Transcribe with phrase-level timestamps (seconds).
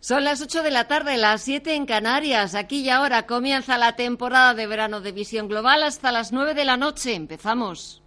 [0.00, 2.54] Son las 8 de la tarde, las 7 en Canarias.
[2.54, 6.64] Aquí y ahora comienza la temporada de verano de Visión Global hasta las 9 de
[6.64, 7.14] la noche.
[7.14, 8.02] Empezamos.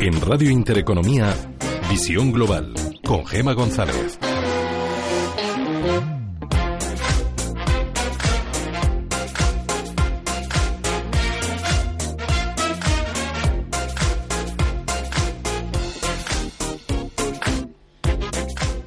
[0.00, 1.34] En Radio Intereconomía,
[1.90, 2.72] Visión Global,
[3.04, 4.18] con Gema González.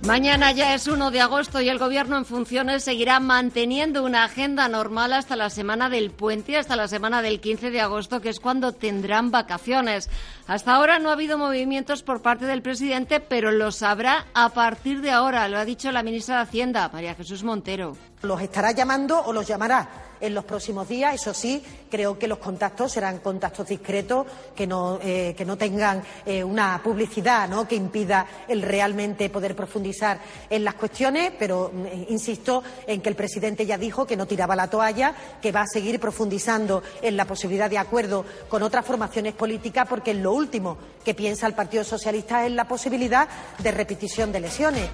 [0.09, 4.67] Mañana ya es 1 de agosto y el Gobierno en funciones seguirá manteniendo una agenda
[4.67, 8.39] normal hasta la semana del puente, hasta la semana del 15 de agosto, que es
[8.39, 10.09] cuando tendrán vacaciones.
[10.49, 14.99] Hasta ahora no ha habido movimientos por parte del presidente, pero los habrá a partir
[14.99, 17.95] de ahora, lo ha dicho la ministra de Hacienda, María Jesús Montero.
[18.23, 19.87] Los estará llamando o los llamará
[20.21, 21.13] en los próximos días.
[21.15, 24.25] Eso sí, creo que los contactos serán contactos discretos,
[24.55, 30.19] que no, eh, que no tengan eh, una publicidad que impida el realmente poder profundizar
[30.49, 34.55] en las cuestiones, pero eh, insisto en que el presidente ya dijo que no tiraba
[34.55, 39.33] la toalla, que va a seguir profundizando en la posibilidad de acuerdo con otras formaciones
[39.33, 43.27] políticas, porque lo último que piensa el Partido Socialista es la posibilidad
[43.59, 44.89] de repetición de lesiones.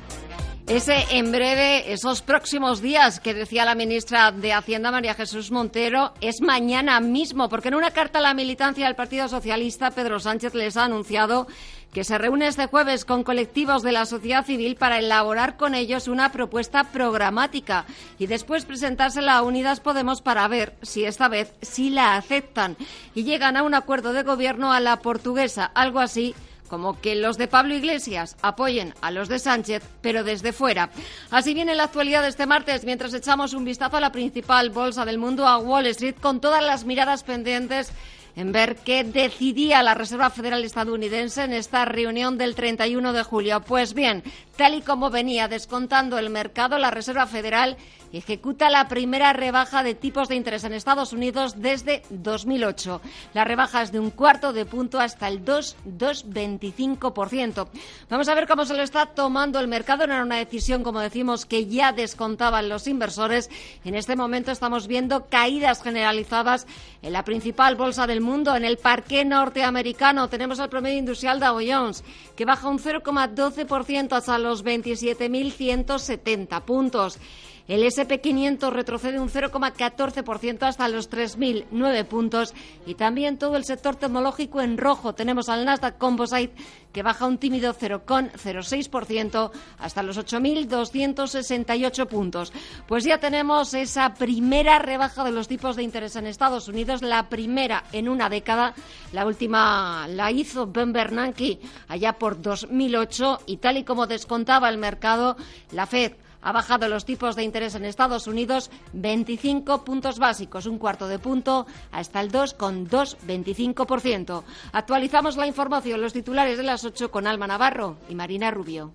[0.67, 6.15] Ese en breve, esos próximos días que decía la ministra de Hacienda María Jesús Montero,
[6.21, 10.55] es mañana mismo, porque en una carta a la militancia del Partido Socialista, Pedro Sánchez
[10.55, 11.45] les ha anunciado
[11.93, 16.07] que se reúne este jueves con colectivos de la sociedad civil para elaborar con ellos
[16.07, 17.85] una propuesta programática
[18.17, 22.75] y después presentársela a Unidas Podemos para ver si esta vez sí la aceptan.
[23.13, 26.33] Y llegan a un acuerdo de gobierno a la portuguesa, algo así
[26.67, 30.89] como que los de Pablo Iglesias apoyen a los de Sánchez, pero desde fuera.
[31.29, 35.05] Así viene la actualidad de este martes, mientras echamos un vistazo a la principal bolsa
[35.05, 37.91] del mundo, a Wall Street, con todas las miradas pendientes
[38.35, 43.61] en ver qué decidía la Reserva Federal estadounidense en esta reunión del 31 de julio.
[43.61, 44.23] Pues bien,
[44.55, 47.77] tal y como venía descontando el mercado, la Reserva Federal
[48.17, 53.01] ejecuta la primera rebaja de tipos de interés en Estados Unidos desde 2008.
[53.33, 57.67] La rebaja es de un cuarto de punto hasta el 2,25%.
[58.09, 60.05] Vamos a ver cómo se lo está tomando el mercado.
[60.05, 63.49] Era una decisión, como decimos, que ya descontaban los inversores.
[63.83, 66.67] En este momento estamos viendo caídas generalizadas
[67.01, 70.29] en la principal bolsa del mundo, en el parque norteamericano.
[70.29, 72.03] Tenemos el promedio industrial Dow Jones,
[72.35, 77.19] que baja un 0,12% hasta los 27.170 puntos.
[77.67, 82.53] El SP500 retrocede un 0,14% hasta los 3.009 puntos
[82.85, 85.15] y también todo el sector tecnológico en rojo.
[85.15, 86.53] Tenemos al Nasdaq Composite
[86.93, 92.53] que baja un tímido 0,06% hasta los 8.268 puntos.
[92.87, 97.29] Pues ya tenemos esa primera rebaja de los tipos de interés en Estados Unidos, la
[97.29, 98.75] primera en una década.
[99.11, 104.77] La última la hizo Ben Bernanke allá por 2008 y tal y como descontaba el
[104.77, 105.35] mercado,
[105.71, 106.13] la Fed
[106.45, 111.17] ha bajado los tipos de interés en Estados Unidos 25 puntos básicos, un cuarto de
[111.19, 114.43] punto, hasta el 2,225%.
[114.71, 118.91] Actualizamos la información, los titulares de las 8 con Alma Navarro y Marina Rubio.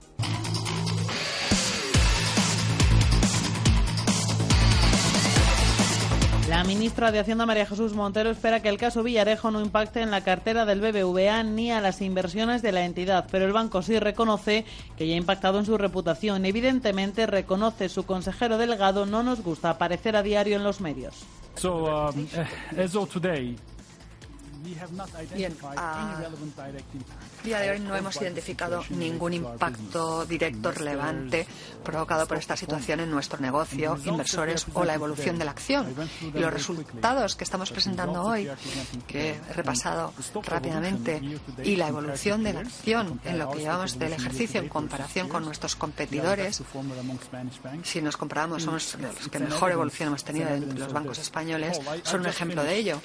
[6.50, 10.10] La ministra de Hacienda María Jesús Montero espera que el caso Villarejo no impacte en
[10.10, 14.00] la cartera del BBVA ni a las inversiones de la entidad, pero el banco sí
[14.00, 14.64] reconoce
[14.96, 16.44] que ya ha impactado en su reputación.
[16.44, 21.22] Evidentemente, reconoce su consejero delegado, no nos gusta aparecer a diario en los medios.
[21.62, 22.26] Um,
[25.34, 26.20] Bien, a
[27.42, 31.46] día de hoy no hemos identificado ningún impacto directo relevante
[31.82, 35.94] provocado por esta situación en nuestro negocio, inversores o la evolución de la acción.
[36.22, 38.50] Y los resultados que estamos presentando hoy,
[39.06, 40.12] que he repasado
[40.44, 41.22] rápidamente,
[41.64, 45.44] y la evolución de la acción en lo que llevamos del ejercicio en comparación con
[45.44, 46.62] nuestros competidores,
[47.82, 52.20] si nos comparamos, somos los que mejor evolución hemos tenido entre los bancos españoles, son
[52.20, 53.00] un ejemplo de ello.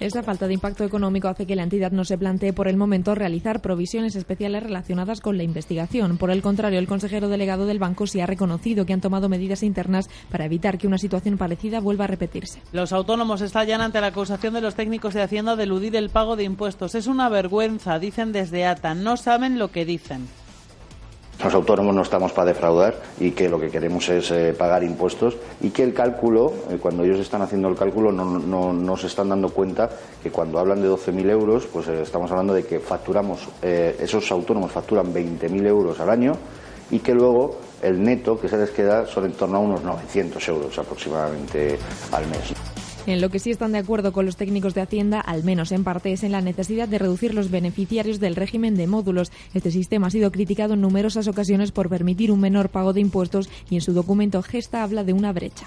[0.00, 3.14] Esta falta de impacto económico hace que la entidad no se plantee por el momento
[3.14, 6.18] realizar provisiones especiales relacionadas con la investigación.
[6.18, 9.62] Por el contrario, el consejero delegado del banco sí ha reconocido que han tomado medidas
[9.62, 12.60] internas para evitar que una situación parecida vuelva a repetirse.
[12.72, 16.36] Los autónomos estallan ante la acusación de los técnicos de Hacienda de eludir el pago
[16.36, 16.94] de impuestos.
[16.94, 18.94] Es una vergüenza, dicen desde ATA.
[18.94, 20.26] No saben lo que dicen.
[21.42, 25.36] Los autónomos no estamos para defraudar y que lo que queremos es eh, pagar impuestos
[25.60, 29.28] y que el cálculo, eh, cuando ellos están haciendo el cálculo, no, no, se están
[29.28, 29.90] dando cuenta
[30.22, 34.70] que cuando hablan de 12.000 euros, pues eh, estamos hablando de que facturamos, esos autónomos
[34.70, 36.34] facturan 20.000 euros al año
[36.90, 40.46] y que luego el neto que se les queda son en torno a unos 900
[40.48, 41.78] euros aproximadamente
[42.12, 42.81] al mes.
[43.04, 45.82] En lo que sí están de acuerdo con los técnicos de Hacienda, al menos en
[45.82, 49.32] parte, es en la necesidad de reducir los beneficiarios del régimen de módulos.
[49.54, 53.50] Este sistema ha sido criticado en numerosas ocasiones por permitir un menor pago de impuestos
[53.68, 55.66] y en su documento Gesta habla de una brecha.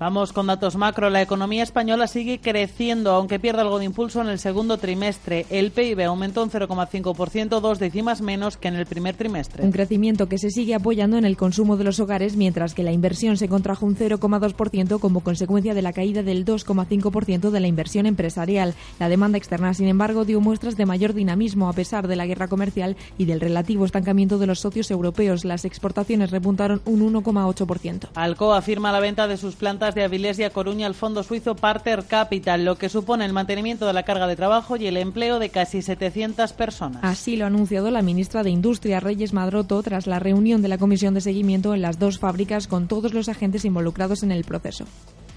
[0.00, 1.08] Vamos con datos macro.
[1.08, 5.46] La economía española sigue creciendo, aunque pierde algo de impulso en el segundo trimestre.
[5.50, 9.62] El PIB aumentó un 0,5%, dos décimas menos que en el primer trimestre.
[9.62, 12.90] Un crecimiento que se sigue apoyando en el consumo de los hogares, mientras que la
[12.90, 18.06] inversión se contrajo un 0,2% como consecuencia de la caída del 2,5% de la inversión
[18.06, 18.74] empresarial.
[18.98, 22.48] La demanda externa, sin embargo, dio muestras de mayor dinamismo a pesar de la guerra
[22.48, 25.44] comercial y del relativo estancamiento de los socios europeos.
[25.44, 28.08] Las exportaciones repuntaron un 1,8%.
[28.16, 31.56] Alcoa afirma la venta de sus plantas de Avilés y a Coruña al fondo suizo
[31.56, 35.38] Parter Capital, lo que supone el mantenimiento de la carga de trabajo y el empleo
[35.38, 37.02] de casi 700 personas.
[37.02, 40.78] Así lo ha anunciado la ministra de Industria, Reyes Madroto, tras la reunión de la
[40.78, 44.86] comisión de seguimiento en las dos fábricas con todos los agentes involucrados en el proceso.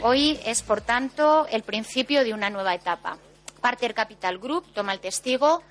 [0.04, 3.18] Hoy es, por tanto, el principio de una nueva etapa.
[3.60, 5.64] Parter Capital Group toma el testigo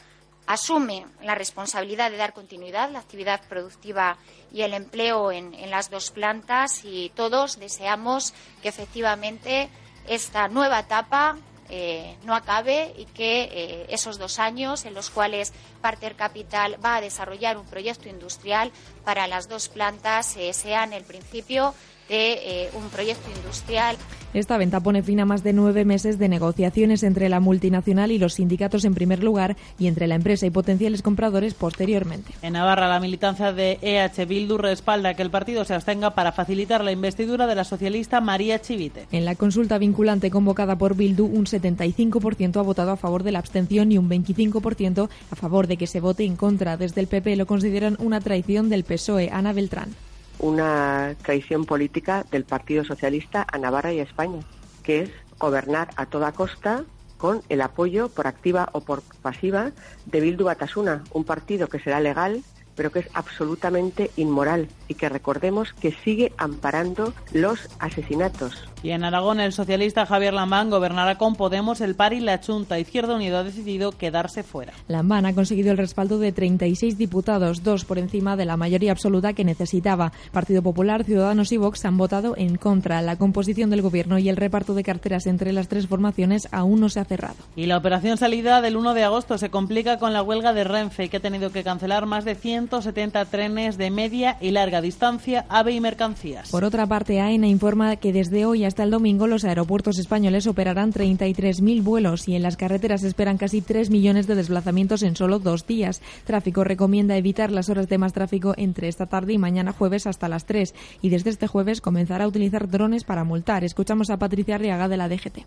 [0.46, 4.16] asume la responsabilidad de dar continuidad a la actividad productiva
[4.52, 8.32] y el empleo en, las dos plantas y todos deseamos
[8.62, 9.69] que efectivamente
[10.06, 11.37] esta nueva etapa
[11.69, 16.96] eh, no acabe y que eh, esos dos años en los cuales Parter Capital va
[16.96, 18.70] a desarrollar un proyecto industrial
[19.04, 21.75] para las dos plantas eh, sean el principio
[22.08, 23.97] de un proyecto industrial
[24.37, 28.19] esta venta pone fin a más de nueve meses de negociaciones entre la multinacional y
[28.19, 32.35] los sindicatos en primer lugar y entre la empresa y potenciales compradores posteriormente.
[32.43, 36.85] En Navarra, la militancia de EH Bildu respalda que el partido se abstenga para facilitar
[36.85, 39.06] la investidura de la socialista María Chivite.
[39.11, 43.38] En la consulta vinculante convocada por Bildu, un 75% ha votado a favor de la
[43.38, 46.76] abstención y un 25% a favor de que se vote en contra.
[46.76, 49.31] Desde el PP lo consideran una traición del PSOE.
[49.32, 49.94] Ana Beltrán
[50.38, 54.40] una traición política del Partido Socialista a Navarra y a España,
[54.82, 56.84] que es gobernar a toda costa
[57.18, 59.72] con el apoyo por activa o por pasiva
[60.04, 62.42] de Bildu Batasuna, un partido que será legal
[62.76, 68.68] pero que es absolutamente inmoral y que recordemos que sigue amparando los asesinatos.
[68.82, 72.78] Y en Aragón, el socialista Javier Lambán gobernará con Podemos, el PAR y la Junta.
[72.78, 74.73] Izquierda Unida ha decidido quedarse fuera.
[74.88, 79.32] Lambán ha conseguido el respaldo de 36 diputados, dos por encima de la mayoría absoluta
[79.32, 80.12] que necesitaba.
[80.32, 83.02] Partido Popular, Ciudadanos y Vox han votado en contra.
[83.02, 86.88] La composición del gobierno y el reparto de carteras entre las tres formaciones aún no
[86.88, 87.37] se ha cerrado.
[87.56, 91.08] Y la operación salida del 1 de agosto se complica con la huelga de Renfe,
[91.08, 95.72] que ha tenido que cancelar más de 170 trenes de media y larga distancia, AVE
[95.72, 96.50] y mercancías.
[96.50, 100.92] Por otra parte, AENA informa que desde hoy hasta el domingo los aeropuertos españoles operarán
[100.92, 105.66] 33.000 vuelos y en las carreteras esperan casi 3 millones de desplazamientos en solo dos
[105.66, 106.02] días.
[106.24, 110.28] Tráfico recomienda evitar las horas de más tráfico entre esta tarde y mañana jueves hasta
[110.28, 113.64] las 3 y desde este jueves comenzará a utilizar drones para multar.
[113.64, 115.44] Escuchamos a Patricia Arriaga de la DGT.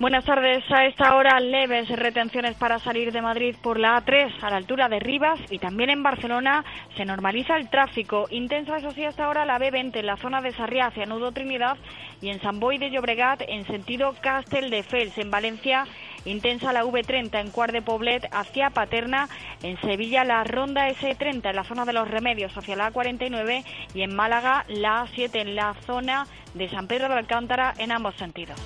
[0.00, 0.64] Buenas tardes.
[0.72, 4.88] A esta hora leves retenciones para salir de Madrid por la A3 a la altura
[4.88, 6.64] de Rivas y también en Barcelona
[6.96, 8.26] se normaliza el tráfico.
[8.30, 11.76] Intensa, eso sí, hasta ahora la B20 en la zona de Sarriá hacia Nudo Trinidad
[12.20, 15.16] y en San Boy de Llobregat en sentido Castel de Fels.
[15.16, 15.84] En Valencia
[16.24, 19.28] intensa la V30 en Cuart de Poblet hacia Paterna.
[19.62, 23.64] En Sevilla la ronda S30 en la zona de los Remedios hacia la A49
[23.94, 28.16] y en Málaga la A7 en la zona de San Pedro de Alcántara en ambos
[28.16, 28.60] sentidos.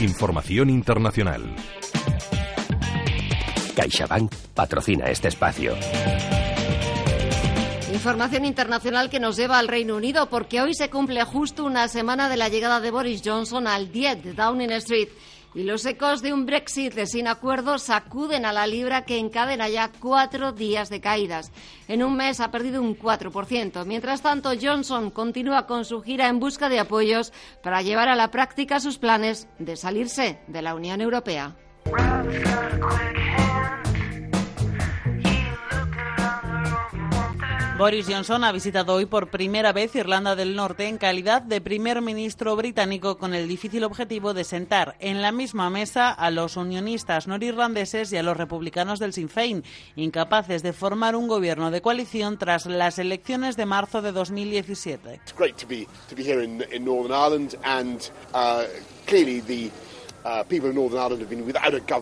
[0.00, 1.42] Información internacional.
[3.74, 5.74] CaixaBank patrocina este espacio.
[7.90, 12.28] Información internacional que nos lleva al Reino Unido porque hoy se cumple justo una semana
[12.28, 15.08] de la llegada de Boris Johnson al 10 de Downing Street.
[15.56, 19.90] Y los ecos de un Brexit sin acuerdo sacuden a la libra que encadena ya
[20.00, 21.50] cuatro días de caídas.
[21.88, 23.86] En un mes ha perdido un 4%.
[23.86, 27.32] Mientras tanto, Johnson continúa con su gira en busca de apoyos
[27.62, 31.56] para llevar a la práctica sus planes de salirse de la Unión Europea.
[37.78, 42.00] Boris Johnson ha visitado hoy por primera vez Irlanda del Norte en calidad de primer
[42.00, 47.26] ministro británico con el difícil objetivo de sentar en la misma mesa a los unionistas
[47.26, 49.62] norirlandeses y a los republicanos del Sinn Féin,
[49.94, 55.20] incapaces de formar un gobierno de coalición tras las elecciones de marzo de 2017.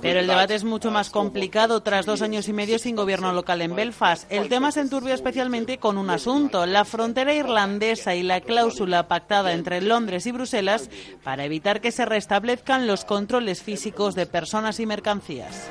[0.00, 3.60] Pero el debate es mucho más complicado tras dos años y medio sin gobierno local
[3.62, 4.30] en Belfast.
[4.30, 9.52] El tema se enturbia especialmente con un asunto, la frontera irlandesa y la cláusula pactada
[9.52, 10.88] entre Londres y Bruselas
[11.22, 15.68] para evitar que se restablezcan los controles físicos de personas y mercancías.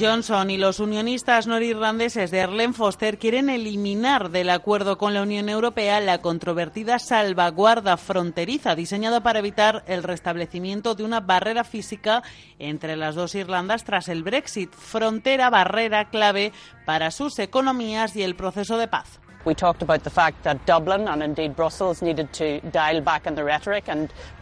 [0.00, 5.50] Johnson y los unionistas norirlandeses de Erlen Foster quieren eliminar del acuerdo con la Unión
[5.50, 12.22] Europea la controvertida salvaguarda fronteriza diseñada para evitar el restablecimiento de una barrera física
[12.58, 16.52] entre las dos Irlandas tras el Brexit, frontera barrera clave
[16.86, 19.20] para sus economías y el proceso de paz.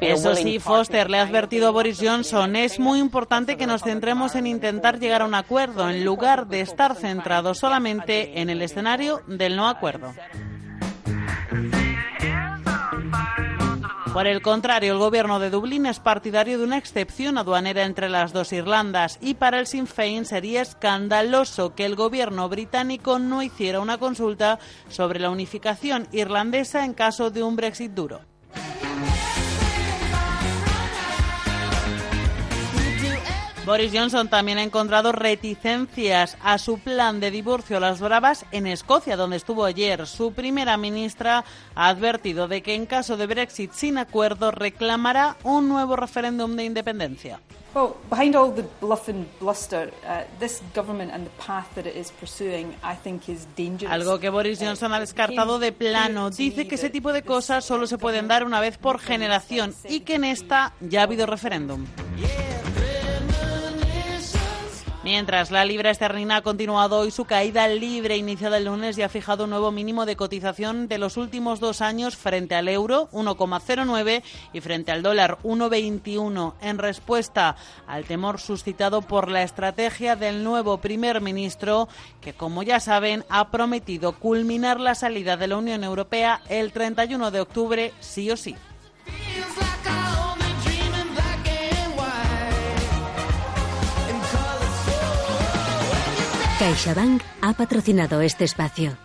[0.00, 4.34] Eso sí, Foster le ha advertido a Boris Johnson, es muy importante que nos centremos
[4.34, 9.22] en intentar llegar a un acuerdo en lugar de estar centrados solamente en el escenario
[9.26, 10.12] del no acuerdo.
[14.12, 18.32] Por el contrario, el gobierno de Dublín es partidario de una excepción aduanera entre las
[18.32, 23.80] dos Irlandas y para el Sinn Féin sería escandaloso que el gobierno británico no hiciera
[23.80, 28.20] una consulta sobre la unificación irlandesa en caso de un Brexit duro.
[33.68, 38.66] Boris Johnson también ha encontrado reticencias a su plan de divorcio a las bravas en
[38.66, 40.06] Escocia, donde estuvo ayer.
[40.06, 41.44] Su primera ministra
[41.74, 46.64] ha advertido de que en caso de Brexit sin acuerdo reclamará un nuevo referéndum de
[46.64, 47.40] independencia.
[53.92, 56.30] Algo que Boris Johnson ha descartado de plano.
[56.30, 60.00] Dice que ese tipo de cosas solo se pueden dar una vez por generación y
[60.00, 61.84] que en esta ya ha habido referéndum.
[65.08, 69.08] Mientras la libra esterlina ha continuado hoy su caída libre iniciada el lunes y ha
[69.08, 74.22] fijado un nuevo mínimo de cotización de los últimos dos años frente al euro 1,09
[74.52, 80.76] y frente al dólar 1,21 en respuesta al temor suscitado por la estrategia del nuevo
[80.76, 81.88] primer ministro
[82.20, 87.30] que, como ya saben, ha prometido culminar la salida de la Unión Europea el 31
[87.30, 88.56] de octubre sí o sí.
[96.58, 98.96] CaixaBank ha patrocinado este espacio.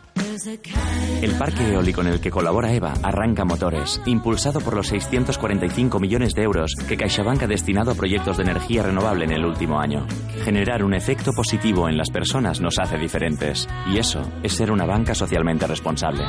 [1.22, 6.34] El parque eólico en el que colabora EVA arranca motores, impulsado por los 645 millones
[6.34, 10.08] de euros que CaixaBank ha destinado a proyectos de energía renovable en el último año.
[10.44, 14.86] Generar un efecto positivo en las personas nos hace diferentes, y eso es ser una
[14.86, 16.24] banca socialmente responsable.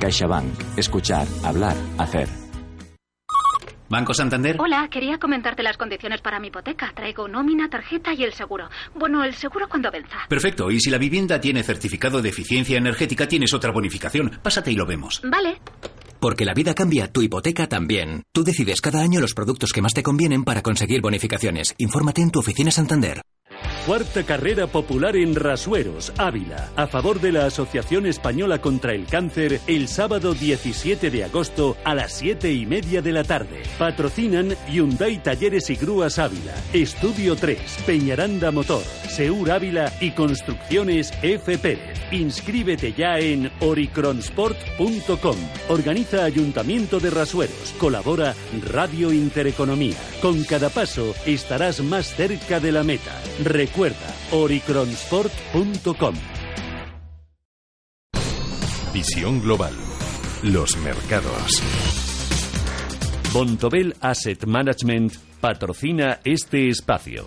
[0.00, 0.78] CaixaBank.
[0.78, 2.41] Escuchar, hablar, hacer.
[3.92, 4.56] Banco Santander.
[4.58, 6.90] Hola, quería comentarte las condiciones para mi hipoteca.
[6.96, 8.70] Traigo nómina, tarjeta y el seguro.
[8.94, 10.16] Bueno, el seguro cuando venza.
[10.30, 14.30] Perfecto, y si la vivienda tiene certificado de eficiencia energética, tienes otra bonificación.
[14.42, 15.20] Pásate y lo vemos.
[15.22, 15.60] Vale.
[16.18, 18.22] Porque la vida cambia, tu hipoteca también.
[18.32, 21.74] Tú decides cada año los productos que más te convienen para conseguir bonificaciones.
[21.76, 23.20] Infórmate en tu oficina Santander.
[23.86, 29.60] Cuarta carrera popular en Rasueros, Ávila, a favor de la Asociación Española contra el Cáncer,
[29.66, 33.64] el sábado 17 de agosto a las 7 y media de la tarde.
[33.80, 41.58] Patrocinan Hyundai Talleres y Grúas Ávila, Estudio 3, Peñaranda Motor, Seur Ávila y Construcciones F.
[41.58, 41.98] Pérez.
[42.12, 45.36] Inscríbete ya en oricronsport.com.
[45.68, 47.74] Organiza Ayuntamiento de Rasueros.
[47.78, 48.34] Colabora
[48.70, 49.96] Radio Intereconomía.
[50.20, 53.20] Con cada paso estarás más cerca de la meta.
[53.72, 56.14] Recuerda, oricronsport.com.
[58.92, 59.72] Visión global.
[60.42, 61.62] Los mercados.
[63.32, 67.24] Bontobel Asset Management patrocina este espacio.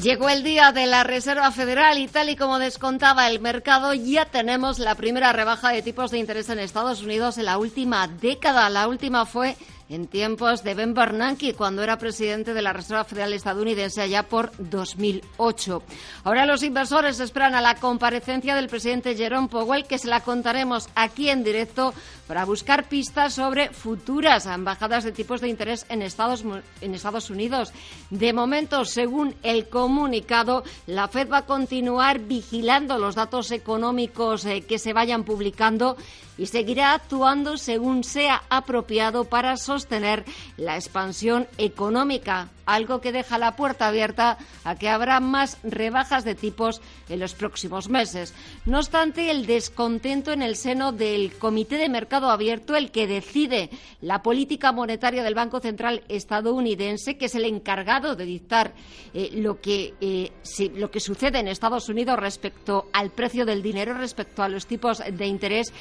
[0.00, 4.24] Llegó el día de la Reserva Federal y tal y como descontaba el mercado, ya
[4.24, 8.70] tenemos la primera rebaja de tipos de interés en Estados Unidos en la última década.
[8.70, 9.54] La última fue
[9.88, 14.52] en tiempos de Ben Bernanke, cuando era presidente de la Reserva Federal estadounidense allá por
[14.58, 15.82] 2008.
[16.24, 20.88] Ahora los inversores esperan a la comparecencia del presidente Jerome Powell, que se la contaremos
[20.94, 21.92] aquí en directo
[22.26, 26.44] para buscar pistas sobre futuras embajadas de tipos de interés en Estados,
[26.80, 27.72] en Estados Unidos.
[28.10, 34.62] De momento, según el comunicado, la Fed va a continuar vigilando los datos económicos eh,
[34.62, 35.96] que se vayan publicando
[36.38, 40.24] y seguirá actuando según sea apropiado para sostener
[40.56, 46.34] la expansión económica algo que deja la puerta abierta a que habrá más rebajas de
[46.34, 48.34] tipos en los próximos meses.
[48.64, 53.70] No obstante, el descontento en el seno del Comité de Mercado Abierto, el que decide
[54.00, 58.74] la política monetaria del Banco Central estadounidense, que es el encargado de dictar
[59.12, 60.32] eh, lo, que, eh,
[60.76, 64.98] lo que sucede en Estados Unidos respecto al precio del dinero, respecto a los tipos
[64.98, 65.72] de interés,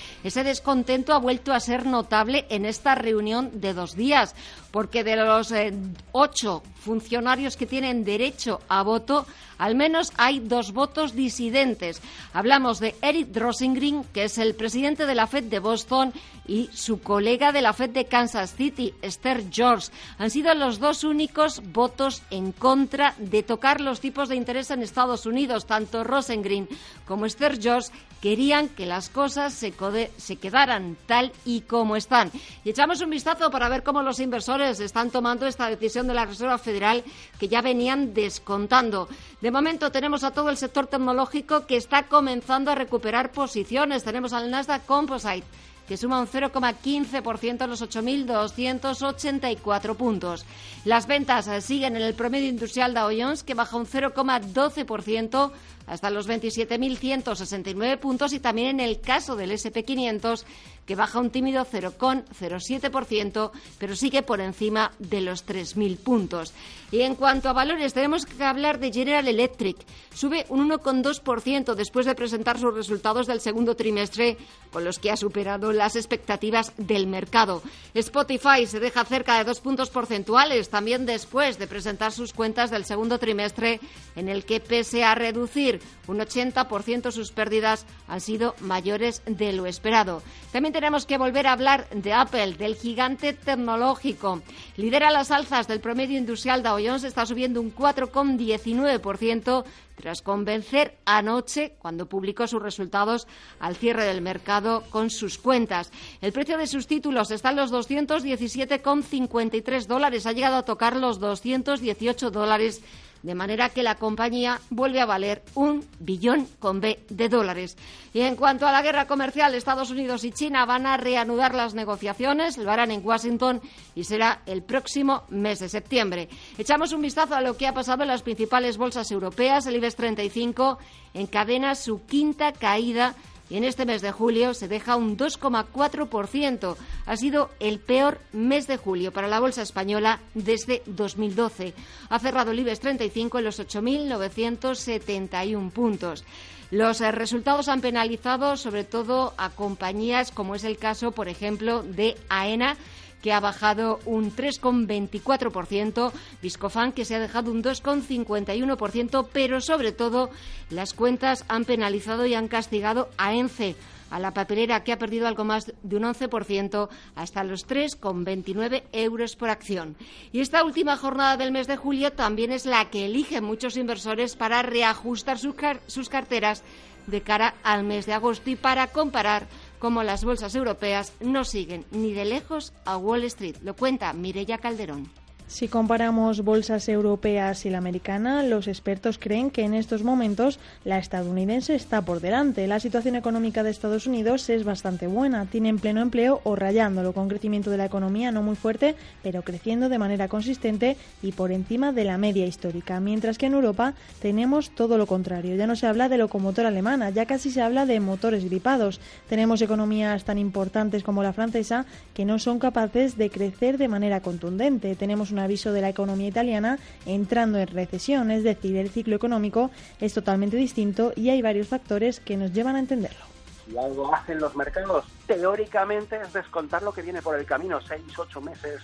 [0.44, 4.36] descontento ha vuelto a ser notable en esta reunión de dos días,
[4.72, 5.74] porque de los eh,
[6.12, 9.26] ocho funcionarios que tienen derecho a voto,
[9.58, 12.02] al menos hay dos votos disidentes.
[12.34, 16.12] Hablamos de Eric Drosengrin, que es el presidente de la Fed de Boston,
[16.46, 19.90] y su colega de la Fed de Kansas City, Esther George.
[20.18, 24.82] Han sido los dos únicos votos en contra de tocar los tipos de interés en
[24.82, 25.66] Estados Unidos.
[25.66, 26.68] Tanto Rosengren
[27.08, 32.32] como Esther George querían que las cosas se quedaran tal y como están.
[32.64, 36.26] Y echamos un vistazo para ver cómo los inversores están tomando esta decisión de la
[36.26, 37.04] Reserva Federal
[37.40, 39.08] que ya venían descontando.
[39.42, 44.04] De momento tenemos a todo el sector tecnológico que está comenzando a recuperar posiciones.
[44.04, 45.46] Tenemos al Nasdaq Composite
[45.88, 50.46] que suma un 0,15% a los 8.284 puntos.
[50.86, 55.52] Las ventas siguen en el promedio industrial Dow Jones, que baja un 0,12%
[55.88, 60.46] hasta los 27.169 puntos y también en el caso del SP500
[60.86, 66.54] que baja un tímido 0,07%, pero sigue por encima de los 3.000 puntos.
[66.92, 69.78] Y en cuanto a valores, tenemos que hablar de General Electric.
[70.14, 74.38] Sube un 1,2% después de presentar sus resultados del segundo trimestre,
[74.72, 77.64] con los que ha superado las expectativas del mercado.
[77.94, 82.86] Spotify se deja cerca de dos puntos porcentuales, también después de presentar sus cuentas del
[82.86, 83.80] segundo trimestre,
[84.16, 85.73] en el que, pese a reducir
[86.08, 90.22] un 80% sus pérdidas, han sido mayores de lo esperado.
[90.52, 94.42] También tenemos que volver a hablar de Apple, del gigante tecnológico.
[94.78, 99.64] Lidera las alzas del promedio industrial Dow Jones, está subiendo un 4,19%
[99.96, 103.28] tras convencer anoche, cuando publicó sus resultados
[103.60, 105.92] al cierre del mercado con sus cuentas.
[106.22, 111.20] El precio de sus títulos está en los 217,53 dólares, ha llegado a tocar los
[111.20, 112.82] 218 dólares
[113.24, 117.78] de manera que la compañía vuelve a valer un billón con B de dólares.
[118.14, 121.74] Y en cuanto a la guerra comercial, Estados Unidos y China van a reanudar las
[121.74, 123.62] negociaciones, lo harán en Washington
[123.96, 126.28] y será el próximo mes de septiembre.
[126.58, 129.66] Echamos un vistazo a lo que ha pasado en las principales bolsas europeas.
[129.66, 130.78] El IBEX 35
[131.14, 133.16] encadena su quinta caída
[133.50, 136.76] y en este mes de julio se deja un 2,4%.
[137.06, 141.74] Ha sido el peor mes de julio para la bolsa española desde 2012.
[142.10, 146.24] Ha cerrado el IBEX 35 en los 8.971 puntos.
[146.72, 151.84] Los eh, resultados han penalizado sobre todo a compañías como es el caso, por ejemplo,
[151.84, 152.78] de AENA,
[153.24, 160.30] que ha bajado un 3,24%, Viscofan que se ha dejado un 2,51%, pero sobre todo
[160.70, 163.78] las cuentas han penalizado y han castigado a ENCE,
[164.12, 169.36] a la papelera que ha perdido algo más de un 11% hasta los 3,29 euros
[169.38, 169.96] por acción.
[170.34, 174.36] Y esta última jornada del mes de julio también es la que eligen muchos inversores
[174.36, 176.62] para reajustar sus carteras
[177.08, 179.48] de cara al mes de agosto y para comparar
[179.84, 183.58] cómo las bolsas europeas no siguen ni de lejos a Wall Street.
[183.64, 185.12] Lo cuenta Mireya Calderón.
[185.48, 190.98] Si comparamos bolsas europeas y la americana, los expertos creen que en estos momentos la
[190.98, 192.66] estadounidense está por delante.
[192.66, 197.30] La situación económica de Estados Unidos es bastante buena, tienen pleno empleo o rayándolo, con
[197.30, 201.92] crecimiento de la economía no muy fuerte, pero creciendo de manera consistente y por encima
[201.92, 203.00] de la media histórica.
[203.00, 205.56] Mientras que en Europa tenemos todo lo contrario.
[205.56, 209.00] Ya no se habla de locomotora alemana, ya casi se habla de motores gripados.
[209.30, 214.22] Tenemos economías tan importantes como la francesa que no son capaces de crecer de manera
[214.22, 214.96] contundente.
[214.96, 219.72] Tenemos una aviso de la economía italiana entrando en recesión, es decir, el ciclo económico
[220.00, 223.26] es totalmente distinto y hay varios factores que nos llevan a entenderlo.
[223.66, 228.04] Si algo hacen los mercados, teóricamente es descontar lo que viene por el camino, seis,
[228.18, 228.82] ocho meses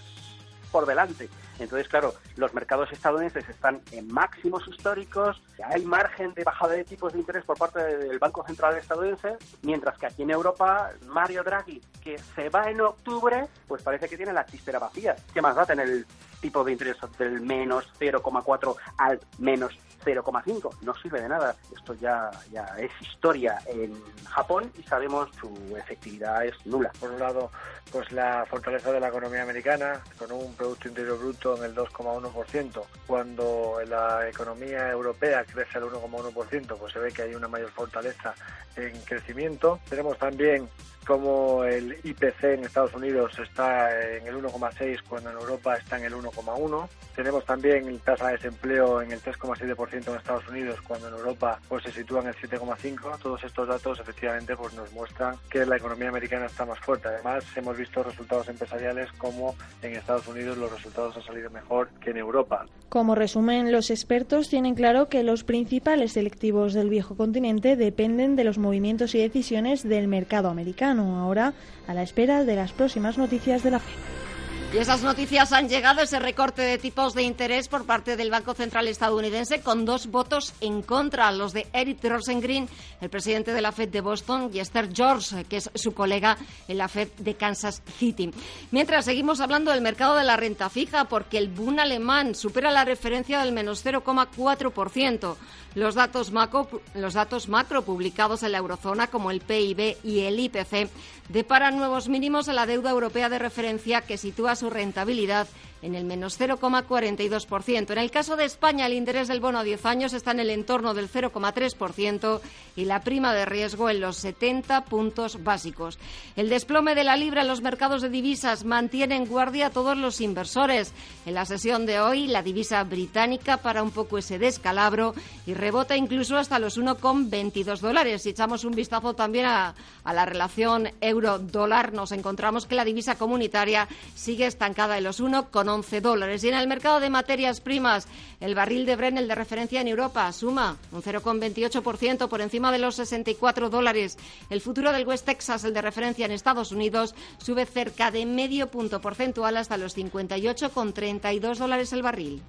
[0.71, 1.29] por delante.
[1.57, 7.11] Entonces, claro, los mercados estadounidenses están en máximos históricos, hay margen de bajada de tipos
[7.11, 11.81] de interés por parte del Banco Central estadounidense, mientras que aquí en Europa, Mario Draghi,
[12.01, 15.15] que se va en octubre, pues parece que tiene la chistera vacía.
[15.33, 16.05] ¿Qué más da tener el
[16.39, 20.77] tipo de interés del menos 0,4 al menos 0,5.
[20.81, 21.55] No sirve de nada.
[21.75, 26.91] Esto ya, ya es historia en Japón y sabemos su efectividad es nula.
[26.99, 27.51] Por un lado,
[27.91, 32.83] pues la fortaleza de la economía americana, con un Producto Interior Bruto en el 2,1%.
[33.07, 38.33] Cuando la economía europea crece al 1,1%, pues se ve que hay una mayor fortaleza
[38.75, 39.79] en crecimiento.
[39.89, 40.69] Tenemos también
[41.09, 46.05] como el IPC en Estados Unidos está en el 1,6 cuando en Europa está en
[46.05, 46.87] el 1,1.
[47.15, 51.83] Tenemos también tasa de desempleo en el 3,7% en Estados Unidos cuando en Europa pues
[51.83, 53.17] se sitúa en el 7,5.
[53.23, 57.07] Todos estos datos efectivamente pues nos muestran que la economía americana está más fuerte.
[57.07, 62.11] Además hemos visto resultados empresariales como en Estados Unidos los resultados han salido mejor que
[62.11, 62.67] en Europa.
[62.89, 68.43] Como resumen, los expertos tienen claro que los principales selectivos del viejo continente dependen de
[68.43, 71.53] los movimientos y decisiones del mercado americano ahora
[71.87, 74.28] a la espera de las próximas noticias de la FED.
[74.71, 78.53] Y esas noticias han llegado, ese recorte de tipos de interés por parte del Banco
[78.53, 82.69] Central estadounidense con dos votos en contra, los de Eric Rosengren,
[83.01, 86.77] el presidente de la Fed de Boston, y Esther George, que es su colega en
[86.77, 88.29] la Fed de Kansas City.
[88.69, 92.85] Mientras seguimos hablando del mercado de la renta fija, porque el Bund alemán supera la
[92.85, 95.35] referencia del menos 0,4%.
[95.75, 100.39] Los datos, macro, los datos macro publicados en la eurozona, como el PIB y el
[100.39, 100.89] IPC,
[101.29, 105.47] deparan nuevos mínimos en la deuda europea de referencia que sitúa su rentabilidad
[105.81, 107.91] en el menos 0,42%.
[107.91, 110.49] En el caso de España, el interés del bono a 10 años está en el
[110.49, 112.41] entorno del 0,3%
[112.75, 115.99] y la prima de riesgo en los 70 puntos básicos.
[116.35, 119.97] El desplome de la libra en los mercados de divisas mantiene en guardia a todos
[119.97, 120.93] los inversores.
[121.25, 125.13] En la sesión de hoy, la divisa británica para un poco ese descalabro
[125.45, 128.23] y rebota incluso hasta los 1,22 dólares.
[128.23, 133.17] Si echamos un vistazo también a, a la relación euro-dólar, nos encontramos que la divisa
[133.17, 136.43] comunitaria sigue estancada en los 1,22 11 dólares.
[136.43, 138.07] Y en el mercado de materias primas,
[138.39, 142.79] el barril de Bren, el de referencia en Europa, suma un 0,28% por encima de
[142.79, 144.17] los 64 dólares.
[144.49, 148.67] El futuro del West Texas, el de referencia en Estados Unidos, sube cerca de medio
[148.67, 152.41] punto porcentual hasta los 58,32 dólares el barril.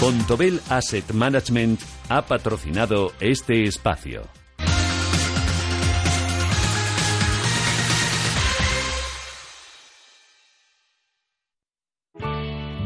[0.00, 4.39] Bontobel Asset Management ha patrocinado este espacio.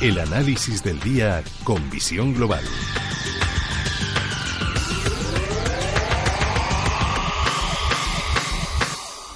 [0.00, 2.64] El análisis del día con visión global.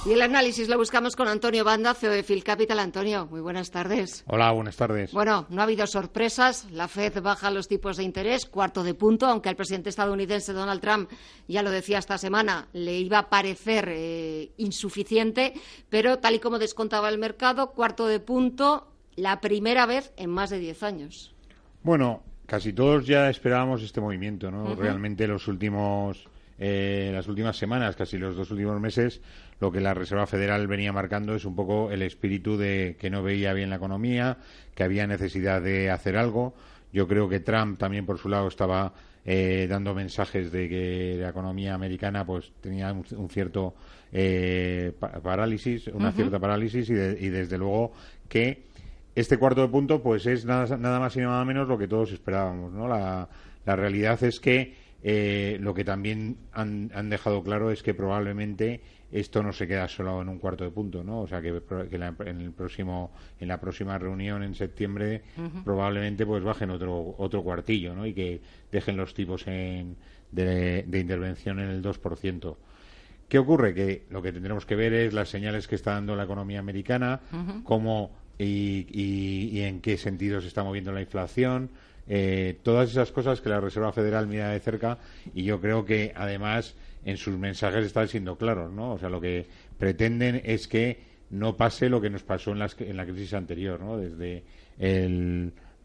[0.04, 2.80] Y el análisis lo buscamos con Antonio Banda, CEO de Phil Capital.
[2.80, 4.24] Antonio, muy buenas tardes.
[4.26, 5.12] Hola, buenas tardes.
[5.12, 6.66] Bueno, no ha habido sorpresas.
[6.72, 10.80] La Fed baja los tipos de interés, cuarto de punto, aunque al presidente estadounidense Donald
[10.80, 11.10] Trump,
[11.46, 15.54] ya lo decía esta semana, le iba a parecer eh, insuficiente,
[15.88, 18.88] pero tal y como descontaba el mercado, cuarto de punto,
[19.18, 21.35] la primera vez en más de 10 años.
[21.83, 24.76] Bueno, casi todos ya esperábamos este movimiento, ¿no?
[24.76, 26.28] Realmente los últimos,
[26.59, 29.20] eh, las últimas semanas, casi los dos últimos meses,
[29.61, 33.22] lo que la Reserva Federal venía marcando es un poco el espíritu de que no
[33.24, 34.38] veía bien la economía,
[34.74, 36.54] que había necesidad de hacer algo.
[36.92, 41.31] Yo creo que Trump también por su lado estaba eh, dando mensajes de que la
[41.31, 43.74] economía americana pues tenía un, cierto
[44.12, 47.92] eh, parálisis, una cierta parálisis y, y desde luego
[48.28, 48.68] que
[49.20, 52.12] este cuarto de punto, pues es nada, nada más y nada menos lo que todos
[52.12, 52.87] esperábamos, ¿no?
[52.87, 53.28] La,
[53.66, 59.52] realidad es que eh, lo que también han, dejado claro es que probablemente esto no
[59.52, 61.20] se queda solo en un cuarto de punto, ¿no?
[61.22, 65.22] O sea que, en el próximo, en la próxima reunión en septiembre
[65.64, 68.07] probablemente pues bajen otro otro cuartillo, ¿no?
[68.07, 72.57] Y que dejen los tipos de, intervención en el 2%.
[73.28, 73.74] ¿Qué ocurre?
[73.74, 77.20] Que lo que tendremos que ver es las señales que está dando la economía americana,
[77.64, 81.70] cómo y, en qué sentido se está moviendo la inflación,
[82.07, 84.98] eh, todas esas cosas que la Reserva Federal mira de cerca
[85.35, 86.74] y yo creo que además
[87.05, 88.92] en sus mensajes están siendo claros, ¿no?
[88.92, 89.46] O sea, lo que
[89.79, 93.98] pretenden es que no pase lo que nos pasó en, en la crisis anterior, ¿no?
[93.98, 94.42] Desde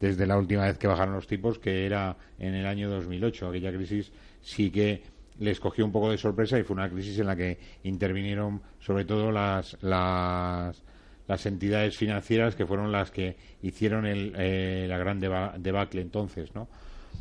[0.03, 3.47] desde la última vez que bajaron los tipos, que era en el año 2008.
[3.47, 4.11] Aquella crisis
[4.41, 5.01] sí que
[5.39, 9.05] les cogió un poco de sorpresa y fue una crisis en la que intervinieron sobre
[9.05, 10.83] todo las, las
[11.27, 16.67] las entidades financieras que fueron las que hicieron el, eh, la gran debacle entonces, ¿no?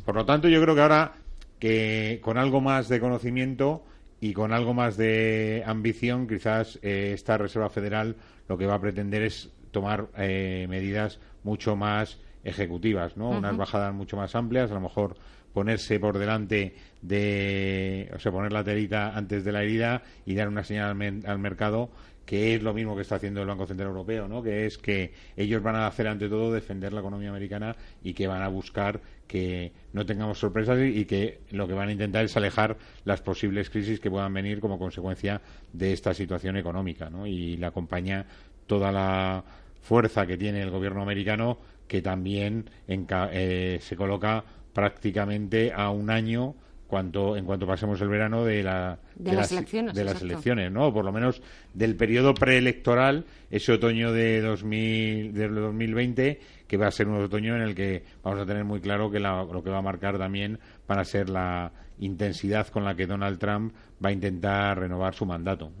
[0.05, 1.13] Por lo tanto, yo creo que ahora
[1.59, 3.85] que con algo más de conocimiento
[4.19, 8.15] y con algo más de ambición, quizás eh, esta Reserva Federal
[8.47, 13.29] lo que va a pretender es tomar eh, medidas mucho más ejecutivas, ¿no?
[13.29, 15.15] Unas bajadas mucho más amplias, a lo mejor
[15.53, 20.47] ponerse por delante de, o sea, poner la telita antes de la herida y dar
[20.49, 21.89] una señal al mercado
[22.25, 24.41] que es lo mismo que está haciendo el Banco Central Europeo, ¿no?
[24.41, 28.27] que es que ellos van a hacer ante todo defender la economía americana y que
[28.27, 32.37] van a buscar que no tengamos sorpresas y, que lo que van a intentar es
[32.37, 35.41] alejar las posibles crisis que puedan venir como consecuencia
[35.73, 37.09] de esta situación económica.
[37.09, 37.27] ¿no?
[37.27, 38.25] Y le acompaña
[38.67, 39.43] toda la
[39.81, 41.57] fuerza que tiene el gobierno americano
[41.87, 46.55] que también eh, se coloca prácticamente a un año
[46.93, 50.93] cuanto en cuanto pasemos el verano de la de, las, elecciones de las elecciones no
[50.93, 51.41] por lo menos
[51.73, 57.55] del periodo preelectoral ese otoño de 2000 de 2020 que va a ser un otoño
[57.55, 60.59] en el que vamos a tener muy claro que lo que va a marcar también
[60.87, 65.25] van a ser la intensidad con la que Donald Trump va a intentar renovar su
[65.25, 65.71] mandato.